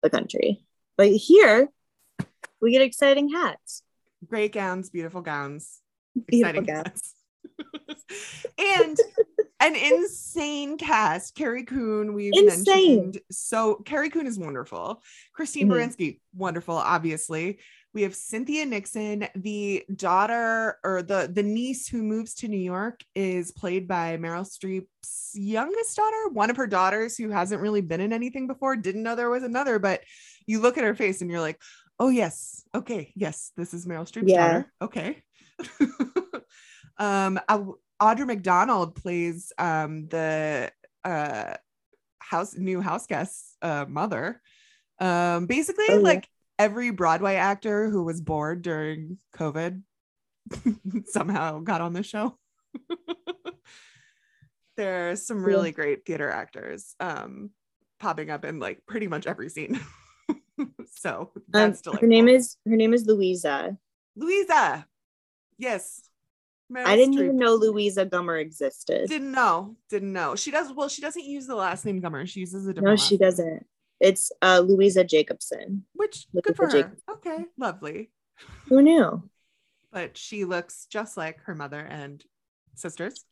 the 0.04 0.10
country. 0.10 0.66
But 0.98 1.10
here 1.10 1.70
we 2.62 2.72
get 2.74 2.82
exciting 2.82 3.30
hats. 3.30 3.84
great 4.28 4.52
gowns 4.54 4.90
beautiful 4.90 5.22
gowns 5.22 5.82
Beautiful 6.28 6.62
exciting 6.62 6.84
gowns. 6.84 7.16
and 8.60 8.98
an 9.62 9.76
insane 9.76 10.78
cast 10.78 11.36
carrie 11.36 11.64
coon 11.64 12.14
we've 12.14 12.34
Insane. 12.34 12.96
mentioned 12.98 13.20
so 13.32 13.76
carrie 13.86 14.10
coon 14.10 14.28
is 14.28 14.38
wonderful 14.38 15.02
christine 15.34 15.68
Mhm. 15.70 15.72
baranski 15.72 16.20
wonderful 16.34 16.76
obviously 16.76 17.60
we 17.94 18.04
have 18.04 18.16
cynthia 18.16 18.66
nixon 18.66 19.28
the 19.36 19.84
daughter 19.96 20.78
or 20.84 21.02
the 21.02 21.30
the 21.34 21.44
niece 21.44 21.88
who 21.88 22.04
moves 22.04 22.36
to 22.36 22.48
new 22.48 22.58
york 22.58 23.02
is 23.16 23.52
played 23.52 23.88
by 23.88 24.16
meryl 24.18 24.46
streep's 24.48 25.32
youngest 25.34 25.96
daughter 25.98 26.30
one 26.34 26.50
of 26.50 26.58
her 26.58 26.68
daughters 26.68 27.18
who 27.18 27.30
hasn't 27.30 27.62
really 27.62 27.82
been 27.82 28.02
in 28.02 28.14
anything 28.14 28.48
before 28.48 28.76
didn't 28.76 29.04
know 29.04 29.16
there 29.16 29.30
was 29.30 29.44
another 29.44 29.80
but 29.80 30.02
you 30.46 30.60
look 30.60 30.78
at 30.78 30.84
her 30.84 30.96
face 30.96 31.22
and 31.22 31.30
you're 31.32 31.40
like 31.42 31.60
oh 32.02 32.10
yes. 32.10 32.64
Okay. 32.74 33.12
Yes 33.16 33.52
this 33.58 33.74
is 33.74 33.86
meryl 33.86 34.08
streep's 34.10 34.32
Yeah. 34.32 34.48
daughter. 34.48 34.72
Okay. 34.82 35.22
Um 36.98 37.40
Au- 37.50 37.78
audra 38.02 38.26
mcdonald 38.28 38.96
plays 38.96 39.52
um 39.58 40.08
the 40.08 40.72
uh 41.06 41.54
house 42.20 42.56
new 42.56 42.82
house 42.82 43.06
guest's 43.08 43.56
uh 43.62 43.86
mother. 43.88 44.42
Um 45.00 45.46
basically 45.46 45.86
Oh, 45.90 45.96
yeah. 45.98 46.04
like 46.04 46.28
every 46.60 46.92
broadway 46.92 47.36
actor 47.36 47.90
who 47.90 48.04
was 48.04 48.22
bored 48.22 48.62
during 48.62 49.18
covid 49.36 49.82
somehow 51.06 51.60
got 51.60 51.82
on 51.82 51.94
the 51.94 52.04
show 52.04 52.38
there's 54.78 55.26
some 55.26 55.40
Yeah. 55.42 55.46
really 55.48 55.72
great 55.72 56.06
theater 56.06 56.30
actors 56.30 56.96
um 57.00 57.50
popping 58.00 58.30
up 58.30 58.46
in 58.46 58.60
like 58.60 58.86
pretty 58.88 59.08
much 59.08 59.26
every 59.28 59.50
scene 59.50 59.80
so 60.96 61.32
Um, 61.36 61.42
that's 61.50 61.82
her 62.00 62.08
name 62.08 62.28
is 62.28 62.58
her 62.68 62.76
name 62.76 62.94
is 62.94 63.06
Louisa. 63.06 63.78
Louisa. 64.16 64.86
Yes. 65.58 66.02
Meryl 66.72 66.86
I 66.86 66.96
didn't 66.98 67.16
Streep. 67.16 67.24
even 67.24 67.38
know 67.38 67.56
Louisa 67.56 68.06
Gummer 68.06 68.40
existed. 68.40 69.08
Didn't 69.10 69.32
know. 69.32 69.76
Didn't 69.90 70.12
know. 70.14 70.36
She 70.36 70.52
does. 70.52 70.72
Well, 70.74 70.88
she 70.90 71.02
doesn't 71.02 71.24
use 71.26 71.48
the 71.48 71.56
last 71.56 71.86
name 71.86 72.02
Gummer. 72.02 72.28
She 72.28 72.42
uses 72.42 72.68
a 72.68 72.74
different. 72.74 72.88
no, 72.88 72.96
she 72.98 73.16
name, 73.16 73.20
doesn't. 73.30 73.66
It's 74.00 74.32
uh, 74.42 74.60
Louisa 74.66 75.04
Jacobson. 75.04 75.86
Which 75.94 76.28
Look 76.34 76.46
good 76.46 76.56
for 76.56 76.70
her. 76.70 76.96
Okay, 77.12 77.46
lovely. 77.58 78.12
Who 78.70 78.82
knew? 78.82 79.30
But 79.92 80.18
she 80.18 80.46
looks 80.46 80.86
just 80.90 81.18
like 81.18 81.42
her 81.44 81.56
mother 81.56 81.80
and 81.80 82.24
sisters, 82.76 83.26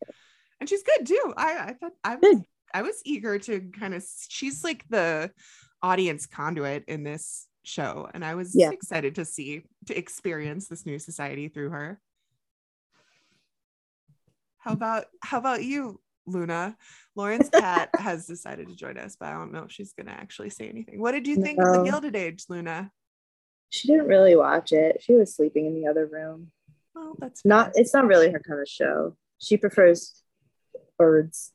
and 0.60 0.68
she's 0.68 0.82
good 0.82 1.06
too. 1.06 1.32
I 1.36 1.58
I 1.68 1.72
thought 1.74 1.92
I 2.04 2.16
was 2.16 2.20
Good. 2.22 2.42
I 2.74 2.82
was 2.82 3.00
eager 3.04 3.38
to 3.38 3.60
kind 3.72 3.94
of. 3.94 4.04
She's 4.28 4.62
like 4.64 4.84
the 4.88 5.30
audience 5.82 6.26
conduit 6.26 6.84
in 6.88 7.04
this 7.04 7.46
show, 7.62 8.08
and 8.12 8.24
I 8.24 8.34
was 8.34 8.54
Yeah. 8.54 8.70
excited 8.70 9.14
to 9.14 9.24
see 9.24 9.62
to 9.86 9.96
experience 9.96 10.68
this 10.68 10.84
new 10.84 10.98
society 10.98 11.48
through 11.48 11.70
her. 11.70 12.00
How 14.58 14.72
about 14.72 15.04
how 15.22 15.38
about 15.38 15.62
you, 15.64 16.00
Luna? 16.28 16.76
Lauren's 17.16 17.48
cat 17.52 17.90
has 17.94 18.26
decided 18.26 18.68
to 18.68 18.76
join 18.76 18.96
us, 18.98 19.16
but 19.18 19.28
I 19.28 19.32
don't 19.32 19.52
know 19.52 19.64
if 19.64 19.72
she's 19.72 19.92
gonna 19.92 20.12
actually 20.12 20.50
say 20.50 20.68
anything. 20.68 21.00
What 21.00 21.12
did 21.12 21.26
you 21.26 21.36
think 21.36 21.60
of 21.60 21.72
the 21.72 21.82
Gilded 21.84 22.16
Age, 22.16 22.44
Luna? 22.48 22.90
She 23.70 23.88
didn't 23.88 24.06
really 24.06 24.34
watch 24.36 24.72
it. 24.72 25.02
She 25.02 25.14
was 25.14 25.34
sleeping 25.34 25.66
in 25.66 25.74
the 25.74 25.88
other 25.88 26.06
room. 26.06 26.50
Well, 26.94 27.16
that's 27.18 27.44
Not. 27.44 27.74
fair. 27.74 27.82
It's 27.82 27.92
not 27.94 28.06
really 28.06 28.30
her 28.30 28.40
kind 28.40 28.60
of 28.60 28.68
show. 28.68 29.16
She 29.38 29.56
prefers 29.56 30.22
birds. 30.98 31.52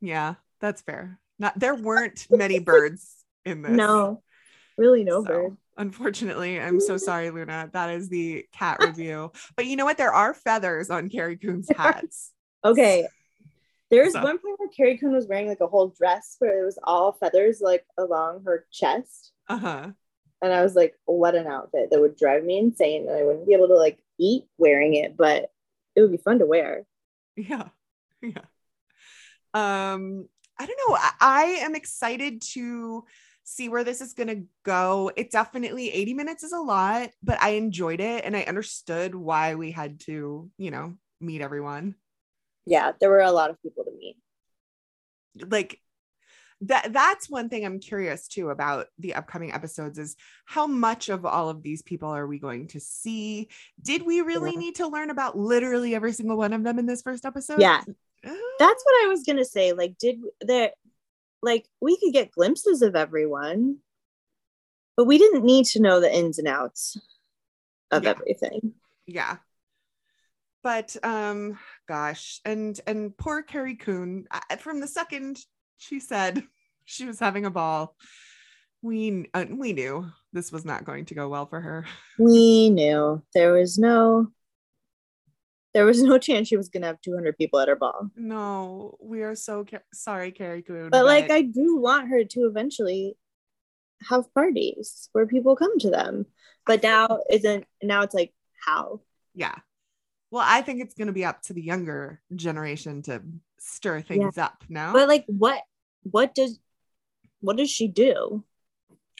yeah, 0.00 0.34
that's 0.60 0.82
fair. 0.82 1.18
Not 1.38 1.58
there 1.58 1.74
weren't 1.74 2.26
many 2.30 2.58
birds 2.58 3.14
in 3.44 3.62
this. 3.62 3.72
No, 3.72 4.22
really, 4.78 5.04
no 5.04 5.22
So, 5.22 5.28
bird. 5.28 5.56
Unfortunately, 5.78 6.58
I'm 6.60 6.80
so 6.80 6.96
sorry, 7.08 7.30
Luna. 7.30 7.68
That 7.72 7.90
is 7.90 8.08
the 8.08 8.46
cat 8.52 8.78
review. 8.80 9.32
But 9.56 9.66
you 9.66 9.76
know 9.76 9.84
what? 9.84 9.98
There 9.98 10.12
are 10.14 10.32
feathers 10.34 10.88
on 10.90 11.08
Carrie 11.10 11.36
Coon's 11.36 11.68
hats. 11.76 12.32
Okay. 12.64 13.06
There's 13.90 14.12
So- 14.12 14.22
one 14.22 14.38
point 14.38 14.58
where 14.58 14.68
Carrie 14.68 14.98
Coon 14.98 15.12
was 15.12 15.26
wearing 15.28 15.48
like 15.48 15.60
a 15.60 15.66
whole 15.66 15.88
dress 15.88 16.36
where 16.38 16.60
it 16.60 16.64
was 16.64 16.78
all 16.82 17.12
feathers 17.12 17.60
like 17.60 17.86
along 17.96 18.44
her 18.44 18.66
chest. 18.72 19.32
Uh 19.48 19.58
huh. 19.58 19.90
And 20.42 20.52
I 20.52 20.62
was 20.62 20.74
like, 20.74 20.94
what 21.06 21.34
an 21.34 21.46
outfit 21.46 21.88
that 21.90 22.00
would 22.00 22.16
drive 22.16 22.44
me 22.44 22.58
insane. 22.58 23.08
And 23.08 23.16
I 23.16 23.22
wouldn't 23.22 23.46
be 23.46 23.54
able 23.54 23.68
to 23.68 23.76
like 23.76 23.98
eat 24.18 24.44
wearing 24.58 24.94
it, 24.94 25.16
but 25.16 25.50
it 25.94 26.00
would 26.02 26.10
be 26.10 26.18
fun 26.18 26.40
to 26.40 26.46
wear. 26.46 26.84
Yeah. 27.36 27.68
Yeah. 28.22 28.38
Um, 29.54 30.26
I 30.58 30.66
don't 30.66 30.78
know. 30.88 30.96
I, 30.96 31.12
I 31.20 31.44
am 31.60 31.74
excited 31.74 32.42
to 32.52 33.04
see 33.44 33.68
where 33.68 33.84
this 33.84 34.00
is 34.00 34.14
going 34.14 34.28
to 34.28 34.44
go. 34.64 35.10
It 35.16 35.30
definitely 35.30 35.90
80 35.90 36.14
minutes 36.14 36.42
is 36.42 36.52
a 36.52 36.58
lot, 36.58 37.10
but 37.22 37.40
I 37.40 37.50
enjoyed 37.50 38.00
it 38.00 38.24
and 38.24 38.36
I 38.36 38.42
understood 38.42 39.14
why 39.14 39.54
we 39.54 39.70
had 39.70 40.00
to, 40.00 40.50
you 40.56 40.70
know, 40.70 40.94
meet 41.20 41.40
everyone. 41.42 41.94
Yeah, 42.66 42.92
there 43.00 43.10
were 43.10 43.20
a 43.20 43.32
lot 43.32 43.50
of 43.50 43.60
people 43.62 43.84
to 43.84 43.90
meet. 43.96 44.16
Like 45.50 45.80
that 46.62 46.92
that's 46.92 47.28
one 47.28 47.48
thing 47.50 47.66
I'm 47.66 47.78
curious 47.80 48.26
too 48.28 48.48
about 48.48 48.86
the 48.98 49.14
upcoming 49.14 49.52
episodes 49.52 49.98
is 49.98 50.16
how 50.46 50.66
much 50.66 51.10
of 51.10 51.26
all 51.26 51.50
of 51.50 51.62
these 51.62 51.82
people 51.82 52.08
are 52.08 52.26
we 52.26 52.38
going 52.38 52.68
to 52.68 52.80
see? 52.80 53.48
Did 53.82 54.06
we 54.06 54.22
really 54.22 54.52
Yeah. 54.54 54.60
need 54.60 54.74
to 54.76 54.88
learn 54.88 55.10
about 55.10 55.36
literally 55.36 55.94
every 55.94 56.12
single 56.12 56.36
one 56.38 56.54
of 56.54 56.64
them 56.64 56.78
in 56.78 56.86
this 56.86 57.02
first 57.02 57.26
episode? 57.26 57.60
Yeah. 57.60 57.82
Uh, 58.26 58.34
That's 58.58 58.84
what 58.84 59.04
I 59.04 59.08
was 59.08 59.22
gonna 59.24 59.44
say. 59.44 59.72
Like, 59.74 59.98
did 59.98 60.20
there 60.40 60.72
like 61.42 61.66
we 61.80 61.98
could 61.98 62.14
get 62.14 62.32
glimpses 62.32 62.80
of 62.82 62.96
everyone, 62.96 63.76
but 64.96 65.04
we 65.04 65.18
didn't 65.18 65.44
need 65.44 65.66
to 65.66 65.80
know 65.82 66.00
the 66.00 66.12
ins 66.12 66.38
and 66.38 66.48
outs 66.48 66.96
of 67.90 68.04
Yeah. 68.04 68.10
everything. 68.10 68.74
yeah 69.06 69.36
but 70.66 70.96
um 71.04 71.56
gosh 71.86 72.40
and 72.44 72.80
and 72.88 73.16
poor 73.16 73.40
carrie 73.40 73.76
coon 73.76 74.26
from 74.58 74.80
the 74.80 74.88
second 74.88 75.38
she 75.76 76.00
said 76.00 76.42
she 76.84 77.04
was 77.04 77.20
having 77.20 77.46
a 77.46 77.50
ball 77.50 77.94
we 78.82 79.26
uh, 79.32 79.44
we 79.48 79.72
knew 79.72 80.04
this 80.32 80.50
was 80.50 80.64
not 80.64 80.84
going 80.84 81.04
to 81.04 81.14
go 81.14 81.28
well 81.28 81.46
for 81.46 81.60
her 81.60 81.86
We 82.18 82.70
knew 82.70 83.22
there 83.32 83.52
was 83.52 83.78
no 83.78 84.26
there 85.72 85.84
was 85.84 86.02
no 86.02 86.18
chance 86.18 86.48
she 86.48 86.56
was 86.56 86.68
gonna 86.68 86.88
have 86.88 87.00
200 87.00 87.38
people 87.38 87.60
at 87.60 87.68
her 87.68 87.76
ball. 87.76 88.10
no 88.16 88.96
we 89.00 89.22
are 89.22 89.36
so 89.36 89.64
ca- 89.64 89.86
sorry 89.94 90.32
carrie 90.32 90.62
coon 90.62 90.90
But 90.90 91.04
like 91.04 91.30
I 91.30 91.42
do 91.42 91.76
want 91.76 92.08
her 92.08 92.24
to 92.24 92.40
eventually 92.46 93.16
have 94.10 94.34
parties 94.34 95.10
where 95.12 95.28
people 95.28 95.54
come 95.54 95.78
to 95.78 95.90
them. 95.90 96.26
But 96.66 96.82
now 96.82 97.20
isn't 97.30 97.66
now 97.84 98.02
it's 98.02 98.14
like 98.14 98.34
how? 98.64 99.02
yeah 99.32 99.54
well 100.30 100.44
i 100.46 100.60
think 100.60 100.80
it's 100.80 100.94
going 100.94 101.06
to 101.06 101.12
be 101.12 101.24
up 101.24 101.40
to 101.42 101.52
the 101.52 101.62
younger 101.62 102.20
generation 102.34 103.02
to 103.02 103.22
stir 103.58 104.00
things 104.00 104.38
up 104.38 104.64
now 104.68 104.92
But 104.92 105.08
like 105.08 105.24
what 105.26 105.62
what 106.02 106.34
does 106.34 106.58
what 107.40 107.56
does 107.56 107.70
she 107.70 107.88
do? 107.88 108.44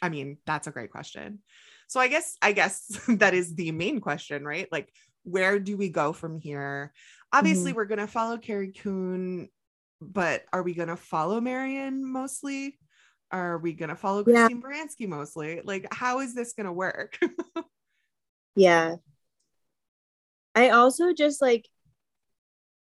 I 0.03 0.09
mean, 0.09 0.39
that's 0.47 0.67
a 0.67 0.71
great 0.71 0.91
question. 0.91 1.41
So 1.89 2.01
I 2.01 2.09
guess 2.09 2.37
I 2.43 2.53
guess 2.53 3.01
that 3.09 3.35
is 3.35 3.55
the 3.55 3.73
main 3.73 4.01
question, 4.01 4.45
right? 4.45 4.69
Like, 4.71 4.93
where 5.25 5.59
do 5.59 5.77
we 5.77 5.89
go 5.89 6.13
from 6.13 6.39
here? 6.39 6.93
Obviously, 7.33 7.71
mm-hmm. 7.71 7.77
we're 7.77 7.85
gonna 7.87 8.07
follow 8.07 8.39
Carrie 8.39 8.73
Coon, 8.73 9.49
but 10.01 10.45
are 10.53 10.63
we 10.63 10.75
gonna 10.75 10.97
follow 10.97 11.41
Marion 11.41 12.05
mostly? 12.05 12.79
Are 13.31 13.59
we 13.59 13.73
gonna 13.73 13.97
follow 13.97 14.25
Yeah. 14.27 14.49
Christine 14.49 14.63
Baranski 14.63 15.09
mostly? 15.09 15.61
Like, 15.65 15.93
how 15.93 16.21
is 16.21 16.35
this 16.35 16.53
gonna 16.53 16.73
work? 16.73 17.19
Yeah. 18.59 18.95
I 20.57 20.71
also 20.71 21.13
just 21.13 21.41
like 21.41 21.69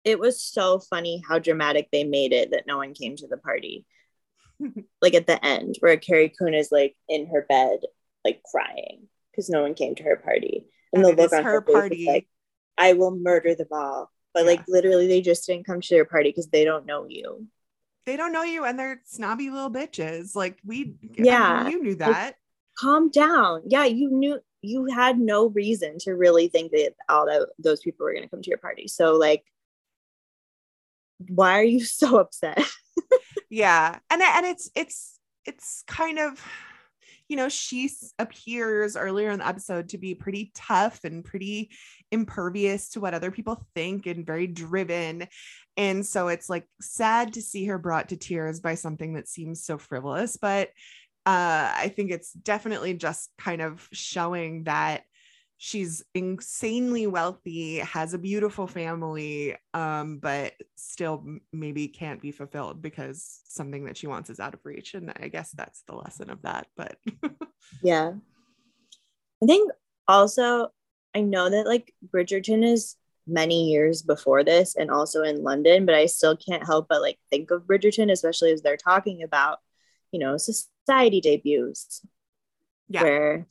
it 0.05 0.19
was 0.19 0.41
so 0.43 0.79
funny 0.79 1.23
how 1.29 1.39
dramatic 1.39 1.89
they 1.91 2.05
made 2.05 2.33
it 2.33 2.51
that 2.53 2.67
no 2.67 2.77
one 2.79 2.95
came 2.95 3.17
to 3.17 3.27
the 3.27 3.37
party. 3.39 3.85
like 5.03 5.15
at 5.15 5.27
the 5.27 5.45
end, 5.45 5.77
where 5.81 5.97
Carrie 5.97 6.33
Coon 6.39 6.55
is 6.55 6.71
like 6.71 6.95
in 7.09 7.27
her 7.29 7.45
bed, 7.49 7.81
like 8.25 8.43
crying 8.51 9.09
because 9.31 9.49
no 9.51 9.63
one 9.63 9.75
came 9.75 9.95
to 9.97 10.03
her 10.05 10.17
party. 10.17 10.67
And, 10.93 11.05
And 11.05 11.19
the 11.19 11.23
look 11.23 11.33
on 11.33 11.43
her 11.45 11.51
her, 11.53 11.63
face 11.63 11.75
party. 11.75 12.03
is 12.03 12.07
like, 12.07 12.29
I 12.79 12.93
will 12.93 13.17
murder 13.17 13.55
them 13.55 13.69
all. 13.73 14.11
But 14.33 14.47
like 14.47 14.63
literally 14.69 15.07
they 15.09 15.21
just 15.23 15.47
didn't 15.47 15.67
come 15.67 15.81
to 15.81 15.89
their 15.95 16.05
party 16.05 16.29
because 16.31 16.49
they 16.49 16.65
don't 16.65 16.87
know 16.87 17.07
you. 17.09 17.47
they 18.07 18.17
don't 18.17 18.33
know 18.33 18.43
you, 18.43 18.65
and 18.65 18.79
they're 18.79 19.01
snobby 19.07 19.49
little 19.51 19.71
bitches. 19.71 20.35
Like 20.37 20.59
we, 20.65 20.95
Yeah. 21.17 21.69
you 21.69 21.83
knew 21.83 21.95
that. 21.97 22.35
Calm 22.79 23.11
down. 23.11 23.63
Yeah, 23.67 23.85
you 23.85 24.11
knew 24.11 24.41
you 24.65 24.87
had 24.87 25.19
no 25.19 25.47
reason 25.49 25.99
to 26.01 26.13
really 26.13 26.49
think 26.49 26.73
that 26.73 26.95
all 27.09 27.27
that 27.27 27.49
those 27.59 27.81
people 27.81 28.05
were 28.05 28.15
gonna 28.15 28.29
come 28.29 28.43
to 28.43 28.51
your 28.51 28.59
party. 28.59 28.89
So 28.89 29.15
like 29.15 29.45
why 31.29 31.59
are 31.59 31.65
you 31.65 31.85
so 31.85 32.19
upset? 32.19 32.61
yeah 33.51 33.99
and 34.11 34.23
and 34.23 34.47
it's 34.47 34.71
it's 34.75 35.19
it's 35.45 35.85
kind 35.87 36.19
of 36.19 36.43
you 37.29 37.37
know 37.37 37.49
she 37.49 37.91
appears 38.19 38.97
earlier 38.97 39.31
in 39.31 39.39
the 39.39 39.47
episode 39.47 39.89
to 39.89 39.99
be 39.99 40.15
pretty 40.15 40.51
tough 40.55 41.05
and 41.05 41.25
pretty 41.25 41.71
impervious 42.11 42.91
to 42.91 43.01
what 43.01 43.15
other 43.15 43.31
people 43.31 43.65
think 43.75 44.07
and 44.07 44.27
very 44.27 44.47
driven 44.47 45.27
and 45.77 46.05
so 46.05 46.29
it's 46.29 46.49
like 46.49 46.67
sad 46.81 47.35
to 47.35 47.43
see 47.43 47.65
her 47.67 47.79
brought 47.79 48.11
to 48.11 48.17
tears 48.17 48.61
by 48.61 48.75
something 48.75 49.15
that 49.15 49.29
seems 49.29 49.65
so 49.65 49.79
frivolous 49.79 50.37
but 50.37 50.71
uh 51.27 51.73
i 51.77 51.93
think 51.95 52.11
it's 52.11 52.33
definitely 52.33 52.95
just 52.95 53.31
kind 53.39 53.63
of 53.63 53.89
showing 53.93 54.65
that 54.65 55.03
she's 55.57 56.05
insanely 56.15 57.07
wealthy 57.07 57.79
has 57.79 58.13
a 58.13 58.19
beautiful 58.19 58.67
family 58.67 59.57
um 59.73 60.19
but 60.19 60.53
still 60.77 61.25
maybe 61.53 61.89
can't 61.89 62.21
be 62.21 62.33
fulfilled 62.33 62.83
because 62.83 63.41
something 63.45 63.85
that 63.85 63.97
she 63.97 64.07
wants 64.07 64.29
is 64.29 64.41
out 64.41 64.55
of 64.55 64.61
reach 64.65 64.95
and 64.95 65.13
i 65.21 65.29
guess 65.29 65.53
that's 65.53 65.83
the 65.87 65.95
lesson 65.95 66.29
of 66.29 66.43
that 66.43 66.67
but 66.77 66.97
Yeah. 67.83 68.13
I 69.43 69.47
think 69.47 69.71
also 70.09 70.69
I 71.15 71.21
know 71.21 71.49
that 71.51 71.67
like 71.67 71.95
Bridgerton 72.13 72.65
is 72.65 72.97
many 73.27 73.71
years 73.71 74.03
before 74.03 74.45
this 74.45 74.77
and 74.77 74.91
also 74.91 75.23
in 75.23 75.43
London, 75.43 75.87
but 75.87 75.95
I 75.95 76.07
still 76.07 76.37
can't 76.37 76.65
help 76.65 76.89
but 76.89 77.01
like 77.01 77.19
think 77.31 77.51
of 77.51 77.63
Bridgerton, 77.63 78.11
especially 78.11 78.53
as 78.53 78.63
they're 78.63 78.77
talking 78.77 79.23
about, 79.23 79.59
you 80.13 80.19
know, 80.19 80.37
society 80.37 80.71
debuts 80.87 82.07
yeah. 82.89 83.03
where 83.03 83.47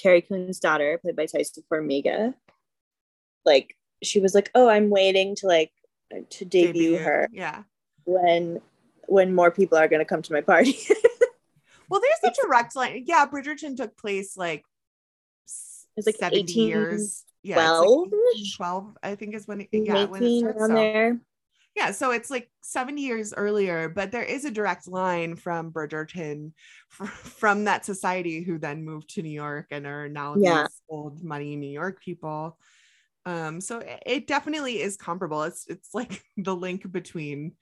Carrie 0.00 0.22
Coon's 0.22 0.60
daughter, 0.60 0.98
played 0.98 1.16
by 1.16 1.26
Taissa 1.26 1.60
Farmiga, 1.70 2.34
like 3.44 3.76
she 4.02 4.20
was 4.20 4.34
like, 4.34 4.50
Oh, 4.54 4.68
I'm 4.68 4.90
waiting 4.90 5.34
to 5.36 5.46
like 5.46 5.72
to 6.30 6.44
debut, 6.44 6.98
her 6.98 7.28
yeah. 7.32 7.62
when 8.04 8.60
when 9.06 9.34
more 9.34 9.50
people 9.50 9.76
are 9.78 9.88
gonna 9.88 10.04
come 10.04 10.22
to 10.22 10.32
my 10.32 10.40
party. 10.40 10.76
well 11.88 12.00
there's 12.00 12.32
a 12.32 12.42
direct 12.42 12.74
line 12.76 13.04
yeah 13.06 13.26
bridgerton 13.26 13.76
took 13.76 13.96
place 13.96 14.36
like 14.36 14.64
It's 15.96 16.06
like 16.06 16.16
70 16.16 16.40
18, 16.40 16.68
years. 16.68 17.24
Yeah 17.42 17.56
it's 17.56 17.78
like 17.78 17.84
12 17.84 18.08
12 18.56 18.96
i 19.02 19.14
think 19.14 19.34
is 19.34 19.46
when 19.46 19.60
it, 19.60 19.68
yeah 19.72 20.04
when 20.06 20.22
it 20.22 20.26
18 20.26 20.40
starts 20.40 20.58
around 20.58 20.68
so- 20.70 20.74
there. 20.74 21.20
Yeah, 21.76 21.90
so 21.90 22.12
it's 22.12 22.30
like 22.30 22.50
70 22.62 23.02
years 23.02 23.34
earlier, 23.34 23.88
but 23.88 24.12
there 24.12 24.22
is 24.22 24.44
a 24.44 24.50
direct 24.50 24.86
line 24.86 25.34
from 25.34 25.72
Bridgerton 25.72 26.52
fr- 26.88 27.06
from 27.06 27.64
that 27.64 27.84
society 27.84 28.42
who 28.44 28.58
then 28.58 28.84
moved 28.84 29.10
to 29.14 29.22
New 29.22 29.30
York 29.30 29.66
and 29.72 29.84
are 29.86 30.08
now 30.08 30.36
Yeah. 30.38 30.62
these 30.62 30.80
old 30.88 31.24
money 31.24 31.56
New 31.56 31.70
York 31.70 32.00
people. 32.00 32.56
Um, 33.26 33.60
so 33.60 33.78
it, 33.80 34.02
it 34.06 34.26
definitely 34.28 34.80
is 34.80 34.96
comparable. 34.96 35.42
It's 35.42 35.66
it's 35.66 35.92
like 35.94 36.22
the 36.36 36.54
link 36.54 36.90
between 36.92 37.52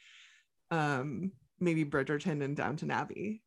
um 0.71 1.33
maybe 1.59 1.85
Bridgerton 1.85 2.43
and 2.43 2.55
Downton 2.57 2.91
Abbey. 2.91 3.43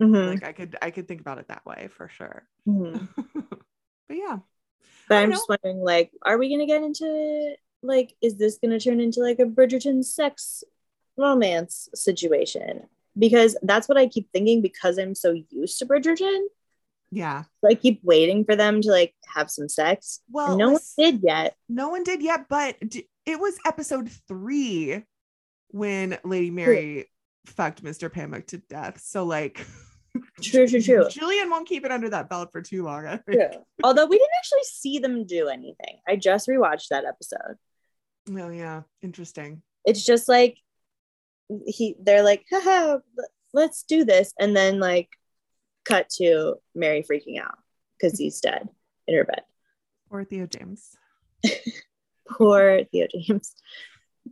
Mhm. 0.00 0.26
Like 0.28 0.44
I 0.44 0.52
could 0.52 0.76
I 0.82 0.90
could 0.90 1.06
think 1.06 1.20
about 1.20 1.38
it 1.38 1.48
that 1.48 1.64
way 1.66 1.88
for 1.92 2.08
sure. 2.08 2.48
Mhm. 2.66 3.08
but 4.08 4.16
yeah. 4.16 4.38
But 5.08 5.16
I'm 5.18 5.30
know. 5.30 5.36
just 5.36 5.48
wondering, 5.48 5.78
like, 5.78 6.10
are 6.22 6.36
we 6.36 6.50
gonna 6.50 6.66
get 6.66 6.82
into 6.82 7.54
like, 7.82 8.14
is 8.20 8.36
this 8.36 8.58
gonna 8.62 8.80
turn 8.80 9.00
into 9.00 9.20
like 9.20 9.38
a 9.38 9.44
Bridgerton 9.44 10.04
sex 10.04 10.64
romance 11.16 11.88
situation? 11.94 12.86
Because 13.18 13.56
that's 13.62 13.88
what 13.88 13.98
I 13.98 14.06
keep 14.06 14.30
thinking 14.32 14.62
because 14.62 14.98
I'm 14.98 15.14
so 15.14 15.34
used 15.50 15.78
to 15.78 15.86
Bridgerton. 15.86 16.42
Yeah. 17.10 17.44
So 17.60 17.70
I 17.70 17.74
keep 17.74 18.00
waiting 18.04 18.44
for 18.44 18.54
them 18.54 18.82
to 18.82 18.90
like 18.90 19.14
have 19.34 19.50
some 19.50 19.68
sex. 19.68 20.20
Well, 20.30 20.50
and 20.50 20.58
no 20.58 20.70
one 20.72 20.80
did 20.98 21.20
yet. 21.22 21.56
No 21.68 21.88
one 21.88 22.04
did 22.04 22.22
yet, 22.22 22.46
but 22.48 22.76
d- 22.86 23.08
it 23.24 23.40
was 23.40 23.56
episode 23.66 24.10
three 24.28 25.04
when 25.68 26.18
Lady 26.24 26.50
Mary 26.50 27.06
fucked 27.46 27.82
Mr. 27.82 28.10
Pamuk 28.10 28.46
to 28.48 28.58
death. 28.58 29.00
So 29.00 29.24
like 29.24 29.66
True, 30.42 30.66
true, 30.66 30.80
true. 30.80 31.08
Julian 31.08 31.50
won't 31.50 31.68
keep 31.68 31.84
it 31.84 31.90
under 31.90 32.08
that 32.10 32.28
belt 32.28 32.50
for 32.52 32.62
too 32.62 32.82
long. 32.84 33.06
Although 33.82 34.06
we 34.06 34.16
didn't 34.16 34.30
actually 34.38 34.64
see 34.64 34.98
them 34.98 35.26
do 35.26 35.48
anything. 35.48 35.98
I 36.06 36.16
just 36.16 36.48
rewatched 36.48 36.88
that 36.90 37.04
episode. 37.04 37.56
Oh 38.30 38.50
yeah, 38.50 38.82
interesting. 39.02 39.62
It's 39.84 40.04
just 40.04 40.28
like 40.28 40.58
he 41.66 41.96
they're 42.00 42.22
like, 42.22 42.44
haha, 42.50 42.98
let's 43.52 43.82
do 43.84 44.04
this. 44.04 44.32
And 44.38 44.56
then 44.56 44.80
like 44.80 45.08
cut 45.84 46.08
to 46.18 46.56
Mary 46.74 47.02
freaking 47.02 47.40
out 47.40 47.58
because 47.96 48.14
mm-hmm. 48.14 48.24
he's 48.24 48.40
dead 48.40 48.68
in 49.06 49.16
her 49.16 49.24
bed. 49.24 49.42
Or 50.10 50.24
Theo 50.24 50.46
James. 50.46 50.96
Poor 52.28 52.84
Theo 52.92 53.06
James. 53.12 53.54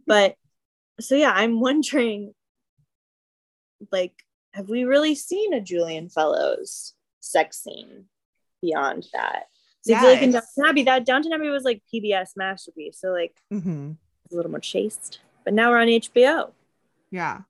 But 0.07 0.37
so 1.01 1.15
yeah, 1.15 1.33
I'm 1.35 1.61
wondering 1.61 2.35
like, 3.93 4.15
have 4.53 4.69
we 4.69 4.85
really 4.85 5.15
seen 5.15 5.53
a 5.53 5.61
Julian 5.61 6.09
Fellowes 6.09 6.95
sex 7.21 7.63
scene 7.63 8.07
beyond 8.63 9.07
that? 9.13 9.45
So 9.95 9.95
Yeah, 9.95 10.07
like 10.07 10.23
in 10.23 10.31
Downton 10.33 10.65
Abbey, 10.67 10.83
that 10.85 11.07
Downton 11.07 11.33
Abbey 11.33 11.49
was 11.49 11.65
like 11.65 11.83
PBS 11.93 12.37
masterpiece. 12.37 12.99
So 13.01 13.09
like 13.11 13.37
hmm 13.51 13.99
it's 14.25 14.35
a 14.35 14.37
little 14.37 14.51
more 14.51 14.61
chaste. 14.61 15.21
But 15.45 15.55
now 15.55 15.71
we're 15.71 15.81
on 15.81 15.89
HBO. 15.89 16.53
Yeah. 17.11 17.43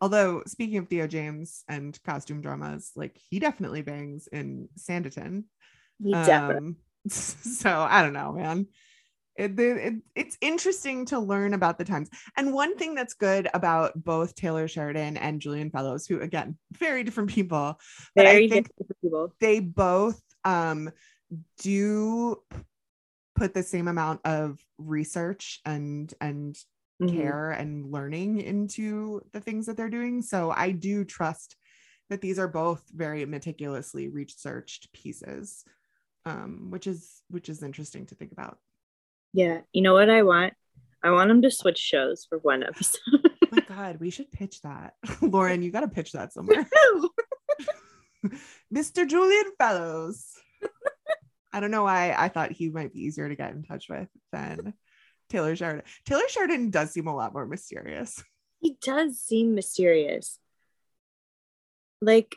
Although 0.00 0.42
speaking 0.46 0.78
of 0.78 0.88
Theo 0.88 1.06
James 1.06 1.64
and 1.68 1.98
costume 2.02 2.40
dramas, 2.40 2.90
like 2.96 3.16
he 3.30 3.38
definitely 3.38 3.82
bangs 3.82 4.26
in 4.26 4.68
Sanditon. 4.78 5.44
He 6.02 6.16
definitely 6.16 6.62
Um, 6.62 6.76
so 7.08 7.70
I 7.70 8.02
don't 8.02 8.12
know, 8.14 8.32
man. 8.32 8.66
It, 9.36 9.58
it, 9.58 9.94
it's 10.16 10.38
interesting 10.42 11.06
to 11.06 11.18
learn 11.20 11.54
about 11.54 11.78
the 11.78 11.84
times. 11.84 12.10
And 12.36 12.54
one 12.54 12.76
thing 12.78 12.94
that's 12.94 13.14
good 13.14 13.48
about 13.54 13.92
both 14.04 14.34
Taylor 14.34 14.68
Sheridan 14.68 15.16
and 15.16 15.40
Julian 15.40 15.70
Fellowes, 15.70 16.06
who 16.06 16.20
again, 16.20 16.58
very 16.72 17.04
different 17.04 17.30
people, 17.30 17.78
but 18.16 18.26
I 18.26 18.38
very 18.38 18.48
think 18.48 18.70
different 18.78 19.00
people. 19.02 19.34
they 19.40 19.60
both 19.60 20.20
um, 20.44 20.90
do 21.58 22.42
put 23.34 23.54
the 23.54 23.62
same 23.62 23.88
amount 23.88 24.20
of 24.24 24.58
research 24.78 25.60
and 25.64 26.12
and 26.20 26.56
Mhm. 27.00 27.14
care 27.16 27.50
and 27.50 27.90
learning 27.90 28.40
into 28.40 29.22
the 29.32 29.40
things 29.40 29.66
that 29.66 29.76
they're 29.76 29.88
doing. 29.90 30.22
So 30.22 30.50
I 30.52 30.70
do 30.70 31.04
trust 31.04 31.56
that 32.10 32.20
these 32.20 32.38
are 32.38 32.46
both 32.46 32.84
very 32.94 33.24
meticulously 33.24 34.08
researched 34.08 34.92
pieces, 34.92 35.64
um, 36.26 36.70
which 36.70 36.86
is 36.86 37.22
which 37.28 37.48
is 37.48 37.62
interesting 37.62 38.06
to 38.06 38.14
think 38.14 38.30
about. 38.30 38.58
Yeah. 39.32 39.62
You 39.72 39.82
know 39.82 39.94
what 39.94 40.10
I 40.10 40.22
want? 40.22 40.52
I 41.02 41.10
want 41.10 41.28
them 41.28 41.42
to 41.42 41.50
switch 41.50 41.78
shows 41.78 42.24
for 42.28 42.38
one 42.38 42.62
episode. 42.62 43.00
Oh 43.14 43.48
my 43.50 43.60
God, 43.68 43.98
we 43.98 44.10
should 44.10 44.30
pitch 44.30 44.60
that, 44.62 44.94
Lauren. 45.22 45.62
You 45.62 45.72
got 45.72 45.80
to 45.80 45.88
pitch 45.88 46.12
that 46.12 46.32
somewhere, 46.32 46.68
Mr. 48.74 49.08
Julian 49.08 49.52
Fellowes. 49.58 50.26
I 51.52 51.60
don't 51.60 51.70
know 51.70 51.82
why 51.84 52.14
I 52.16 52.28
thought 52.28 52.52
he 52.52 52.70
might 52.70 52.92
be 52.92 53.00
easier 53.04 53.28
to 53.28 53.36
get 53.36 53.50
in 53.52 53.62
touch 53.62 53.88
with 53.88 54.08
than 54.32 54.72
Taylor 55.28 55.54
Sheridan. 55.54 55.84
Taylor 56.06 56.28
Sheridan 56.28 56.70
does 56.70 56.92
seem 56.92 57.06
a 57.06 57.14
lot 57.14 57.32
more 57.34 57.46
mysterious. 57.46 58.22
he 58.60 58.76
does 58.82 59.18
seem 59.20 59.54
mysterious. 59.54 60.38
Like 62.00 62.36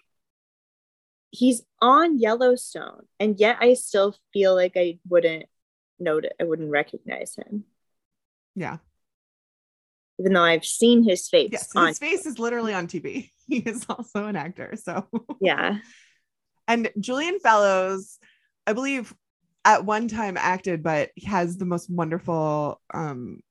he's 1.32 1.64
on 1.82 2.20
Yellowstone, 2.20 3.06
and 3.20 3.40
yet 3.40 3.58
I 3.62 3.74
still 3.74 4.16
feel 4.34 4.54
like 4.56 4.74
I 4.76 5.00
wouldn't 5.08 5.46
note 6.00 6.26
it. 6.26 6.34
I 6.40 6.44
wouldn't 6.44 6.72
recognize 6.72 7.36
him, 7.36 7.64
Yeah. 8.56 8.78
Even 10.20 10.34
though 10.34 10.44
I've 10.44 10.66
seen 10.66 11.04
his 11.04 11.28
face 11.28 11.50
Yes, 11.52 11.70
on. 11.76 11.88
his 11.88 12.00
face 12.00 12.26
is 12.26 12.40
literally 12.40 12.74
on 12.74 12.88
TV. 12.88 13.32
He 13.48 13.58
is 13.58 13.86
also 13.88 14.26
an 14.26 14.36
actor. 14.36 14.74
So, 14.76 15.08
Yeah. 15.40 15.78
and 16.68 16.90
Julian 17.00 17.40
Fellowes, 17.40 18.18
I 18.66 18.74
believe, 18.74 19.14
at 19.64 19.86
one 19.86 20.08
time 20.08 20.36
acted, 20.36 20.82
but 20.82 21.12
has 21.28 21.58
the 21.58 21.66
most 21.66 21.88
wonderful 21.90 22.82
um 22.94 23.42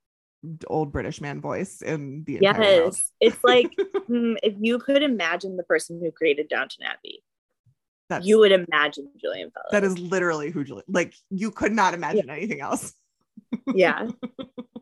old 0.67 0.91
British 0.91 1.21
man 1.21 1.39
voice 1.41 1.81
in 1.81 2.23
the 2.25 2.37
entire 2.37 2.59
world. 2.81 2.93
Yes. 2.93 3.11
It's 3.21 3.43
like 3.43 3.67
mm, 4.09 4.35
if 4.43 4.55
you 4.59 4.79
could 4.79 5.01
imagine 5.01 5.55
the 5.55 5.63
person 5.63 5.99
who 6.01 6.11
created 6.11 6.49
Downton 6.49 6.83
Abbey, 6.85 7.23
That's 8.09 8.25
you 8.27 8.39
would 8.39 8.51
imagine 8.51 9.09
Julian 9.17 9.49
Fellowes. 9.51 9.71
that 9.71 9.83
is 9.85 9.97
literally 9.97 10.51
who 10.51 10.63
Julian. 10.65 10.85
Like 10.89 11.13
you 11.29 11.51
could 11.51 11.71
not 11.71 11.93
imagine 11.93 12.29
anything 12.29 12.59
else. 12.59 12.93
yeah. 13.73 14.07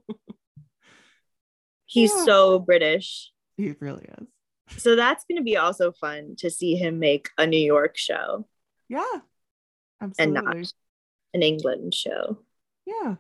He's 1.94 2.12
Yeah. 2.16 2.24
so 2.26 2.60
British. 2.60 3.32
He 3.58 3.76
really 3.80 4.06
is. 4.18 4.28
So 4.82 4.96
that's 4.96 5.24
going 5.26 5.38
to 5.38 5.44
be 5.44 5.58
also 5.58 5.92
fun 5.92 6.36
to 6.40 6.50
see 6.50 6.76
him 6.76 6.98
make 6.98 7.30
a 7.38 7.46
New 7.46 7.60
York 7.60 7.96
show, 7.98 8.48
Yeah, 8.90 9.20
Absolutely. 10.02 10.38
And 10.40 10.46
not- 10.46 10.74
an 11.36 11.44
England 11.44 11.94
show. 11.94 12.40
Yeah. 12.86 13.16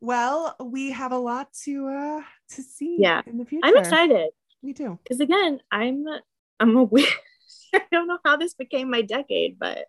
Well, 0.00 0.54
we 0.60 0.90
have 0.90 1.12
a 1.12 1.18
lot 1.18 1.52
to 1.64 1.88
uh 1.88 2.22
to 2.50 2.62
see 2.62 2.96
Yeah. 2.98 3.22
in 3.26 3.38
the 3.38 3.44
future. 3.44 3.64
I'm 3.66 3.76
excited 3.76 4.30
Me 4.62 4.72
too. 4.72 4.98
because 5.02 5.20
again, 5.20 5.60
I'm 5.70 6.04
I'm 6.60 6.76
a 6.76 6.82
weird. 6.94 7.08
I 7.74 7.82
don't 7.90 8.06
know 8.08 8.18
how 8.24 8.36
this 8.36 8.54
became 8.54 8.90
my 8.90 9.02
decade, 9.02 9.58
but 9.58 9.86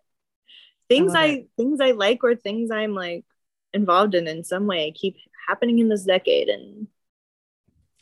things 0.88 1.12
love 1.12 1.22
I, 1.22 1.46
things 1.56 1.80
I 1.80 1.90
like 1.92 2.24
or 2.24 2.34
things 2.34 2.70
I'm 2.70 2.94
like 2.94 3.24
involved 3.74 4.14
in 4.14 4.26
in 4.26 4.42
some 4.44 4.66
way 4.66 4.92
keep 4.92 5.16
happening 5.48 5.78
in 5.80 5.88
this 5.88 6.04
decade, 6.04 6.48
and 6.48 6.88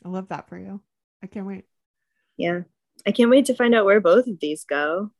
I 0.04 0.08
love 0.08 0.28
that 0.28 0.48
for 0.48 0.58
you. 0.58 0.80
I 1.22 1.26
can't 1.26 1.46
wait. 1.46 1.64
yeah, 2.36 2.60
I 3.06 3.12
can't 3.12 3.30
wait 3.30 3.46
to 3.46 3.54
find 3.54 3.74
out 3.74 3.84
where 3.86 4.00
both 4.00 4.26
of 4.26 4.38
these 4.40 4.64
go. 4.64 5.10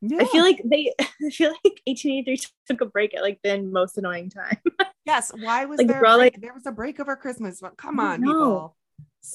Yeah. 0.00 0.18
I 0.22 0.24
feel 0.26 0.42
like 0.42 0.62
they, 0.64 0.92
I 1.00 1.30
feel 1.30 1.50
like 1.50 1.80
1883 1.86 2.38
took 2.68 2.80
a 2.80 2.86
break 2.86 3.14
at 3.14 3.22
like 3.22 3.40
the 3.42 3.60
most 3.60 3.96
annoying 3.98 4.30
time. 4.30 4.58
yes. 5.06 5.30
Why 5.38 5.64
was 5.66 5.78
like, 5.78 5.86
there? 5.88 6.00
we're 6.00 6.06
A 6.06 6.10
all 6.10 6.18
break? 6.18 6.34
like- 6.34 6.42
there 6.42 6.54
was 6.54 6.66
a 6.66 6.72
break 6.72 7.00
over 7.00 7.16
Christmas. 7.16 7.60
But 7.60 7.76
come 7.76 8.00
on, 8.00 8.20
know. 8.20 8.28
people. 8.32 8.76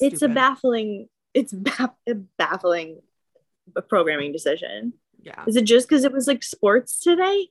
it's 0.00 0.22
a 0.22 0.28
baffling, 0.28 1.08
it's 1.34 1.52
ba- 1.52 1.94
a 2.08 2.14
baffling 2.14 3.00
programming 3.88 4.32
decision. 4.32 4.92
Yeah. 5.22 5.44
Is 5.46 5.56
it 5.56 5.64
just 5.64 5.88
because 5.88 6.04
it 6.04 6.12
was 6.12 6.26
like 6.26 6.42
sports 6.42 7.00
today? 7.00 7.48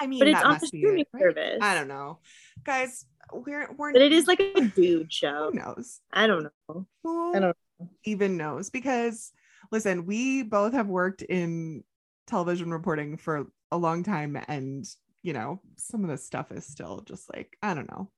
I 0.00 0.06
mean, 0.06 0.18
But 0.18 0.28
it's 0.28 0.42
on 0.42 0.58
the 0.60 0.66
streaming 0.66 1.00
it, 1.00 1.08
right? 1.12 1.22
service. 1.22 1.58
I 1.62 1.74
don't 1.74 1.88
know, 1.88 2.18
guys. 2.64 3.06
We're 3.32 3.72
we're. 3.72 3.92
But 3.92 4.02
it 4.02 4.12
is 4.12 4.26
like 4.26 4.40
a 4.40 4.60
dude 4.62 5.12
show. 5.12 5.50
who 5.50 5.58
knows? 5.58 6.00
I 6.12 6.26
don't 6.26 6.44
know. 6.68 6.86
Who 7.02 7.34
I 7.34 7.40
don't 7.40 7.56
even 8.04 8.36
knows? 8.36 8.70
Because 8.70 9.32
listen, 9.70 10.06
we 10.06 10.42
both 10.42 10.72
have 10.72 10.88
worked 10.88 11.22
in 11.22 11.84
television 12.26 12.70
reporting 12.70 13.16
for 13.16 13.46
a 13.70 13.76
long 13.76 14.02
time, 14.02 14.38
and 14.48 14.86
you 15.22 15.32
know, 15.32 15.60
some 15.76 16.04
of 16.04 16.10
this 16.10 16.24
stuff 16.24 16.52
is 16.52 16.64
still 16.64 17.02
just 17.04 17.32
like 17.34 17.56
I 17.62 17.74
don't 17.74 17.90
know. 17.90 18.10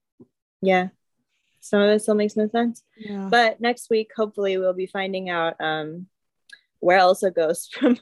Yeah. 0.60 0.88
Some 1.60 1.80
of 1.80 1.90
it 1.90 2.00
still 2.00 2.14
makes 2.14 2.36
no 2.36 2.48
sense. 2.48 2.82
Yeah. 2.96 3.28
But 3.30 3.60
next 3.60 3.90
week, 3.90 4.10
hopefully, 4.16 4.58
we'll 4.58 4.74
be 4.74 4.86
finding 4.86 5.28
out 5.28 5.54
um, 5.60 6.06
where 6.80 6.98
Elsa 6.98 7.30
goes 7.30 7.66
from 7.72 7.98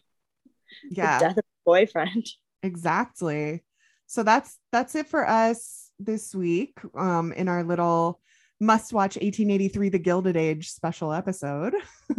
yeah. 0.90 1.18
the 1.18 1.24
death 1.24 1.38
of 1.38 1.44
boyfriend. 1.64 2.26
Exactly. 2.62 3.62
So 4.06 4.22
that's 4.22 4.58
that's 4.72 4.94
it 4.94 5.06
for 5.08 5.28
us 5.28 5.85
this 5.98 6.34
week 6.34 6.78
um 6.94 7.32
in 7.32 7.48
our 7.48 7.62
little 7.64 8.20
must 8.58 8.92
watch 8.94 9.16
1883 9.16 9.90
the 9.90 9.98
gilded 9.98 10.36
age 10.36 10.70
special 10.70 11.12
episode 11.12 11.74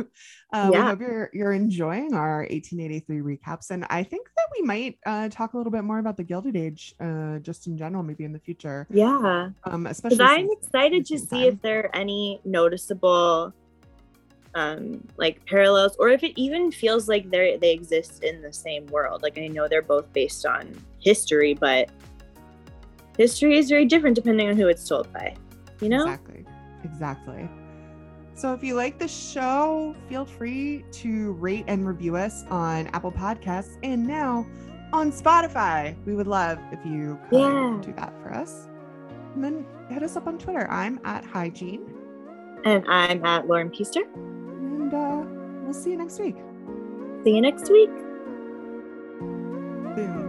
uh, 0.54 0.70
we 0.72 0.78
hope 0.78 1.00
you're 1.02 1.30
you're 1.34 1.54
enjoying 1.54 2.14
our 2.14 2.40
1883 2.52 3.18
recaps 3.22 3.72
and 3.72 3.86
i 3.90 4.04
think 4.04 4.28
that 4.36 4.46
we 4.58 4.64
might 4.66 5.00
uh, 5.06 5.28
talk 5.30 5.54
a 5.54 5.58
little 5.58 5.72
bit 5.72 5.84
more 5.84 5.98
about 6.00 6.16
the 6.16 6.24
gilded 6.24 6.56
age 6.56 6.94
uh, 7.00 7.40
just 7.40 7.66
in 7.68 7.76
general 7.78 8.04
maybe 8.04 8.24
in 8.24 8.32
the 8.34 8.40
future 8.40 8.88
Yeah. 8.92 9.50
um 9.64 9.88
especially 9.88 10.18
Because 10.18 10.38
I'm 10.40 10.50
excited 10.52 11.06
to 11.08 11.18
see 11.18 11.44
time. 11.46 11.54
if 11.54 11.62
there 11.62 11.86
are 11.86 11.96
any 11.96 12.40
noticeable 12.46 13.54
um 14.56 15.06
like 15.18 15.46
parallels 15.46 15.96
or 16.00 16.10
if 16.10 16.24
it 16.24 16.34
even 16.36 16.72
feels 16.72 17.08
like 17.08 17.30
they 17.30 17.58
they 17.58 17.72
exist 17.74 18.24
in 18.24 18.42
the 18.42 18.52
same 18.54 18.86
world. 18.88 19.22
Like 19.22 19.38
I 19.38 19.48
know 19.48 19.68
they're 19.68 19.82
both 19.82 20.12
based 20.14 20.46
on 20.46 20.74
history, 21.00 21.54
but 21.54 21.90
history 23.18 23.58
is 23.58 23.70
very 23.70 23.86
different 23.86 24.16
depending 24.16 24.50
on 24.50 24.58
who 24.58 24.68
it's 24.68 24.88
told 24.88 25.12
by. 25.14 25.36
You 25.82 25.90
know? 25.90 26.02
Exactly. 26.04 26.46
Exactly. 26.84 27.50
So 28.34 28.54
if 28.54 28.64
you 28.64 28.76
like 28.76 29.00
the 29.00 29.08
show, 29.08 29.96
feel 30.10 30.24
free 30.26 30.86
to 30.92 31.34
rate 31.34 31.66
and 31.68 31.88
review 31.88 32.16
us 32.16 32.44
on 32.50 32.88
Apple 32.88 33.12
Podcasts 33.12 33.78
and 33.84 34.06
now 34.06 34.46
on 34.94 35.12
Spotify. 35.12 35.96
We 36.06 36.14
would 36.14 36.28
love 36.28 36.60
if 36.72 36.80
you 36.86 37.20
could 37.30 37.40
Yeah. 37.40 37.80
do 37.82 37.94
that 37.94 38.14
for 38.22 38.34
us. 38.34 38.68
And 39.34 39.44
then 39.44 39.66
hit 39.90 40.04
us 40.04 40.16
up 40.16 40.28
on 40.28 40.38
Twitter. 40.38 40.70
I'm 40.70 41.00
at 41.04 41.26
Hygiene. 41.26 41.94
And 42.66 42.86
I'm 42.88 43.26
at 43.26 43.48
Lauren 43.48 43.70
Peaster. 43.70 44.04
And 44.16 44.94
uh, 44.94 45.24
we'll 45.64 45.74
see 45.74 45.92
you 45.92 45.98
next 45.98 46.20
week. 46.20 46.36
See 47.24 47.36
you 47.36 47.42
next 47.42 47.70
week. 47.72 47.90
Boom. 49.20 50.27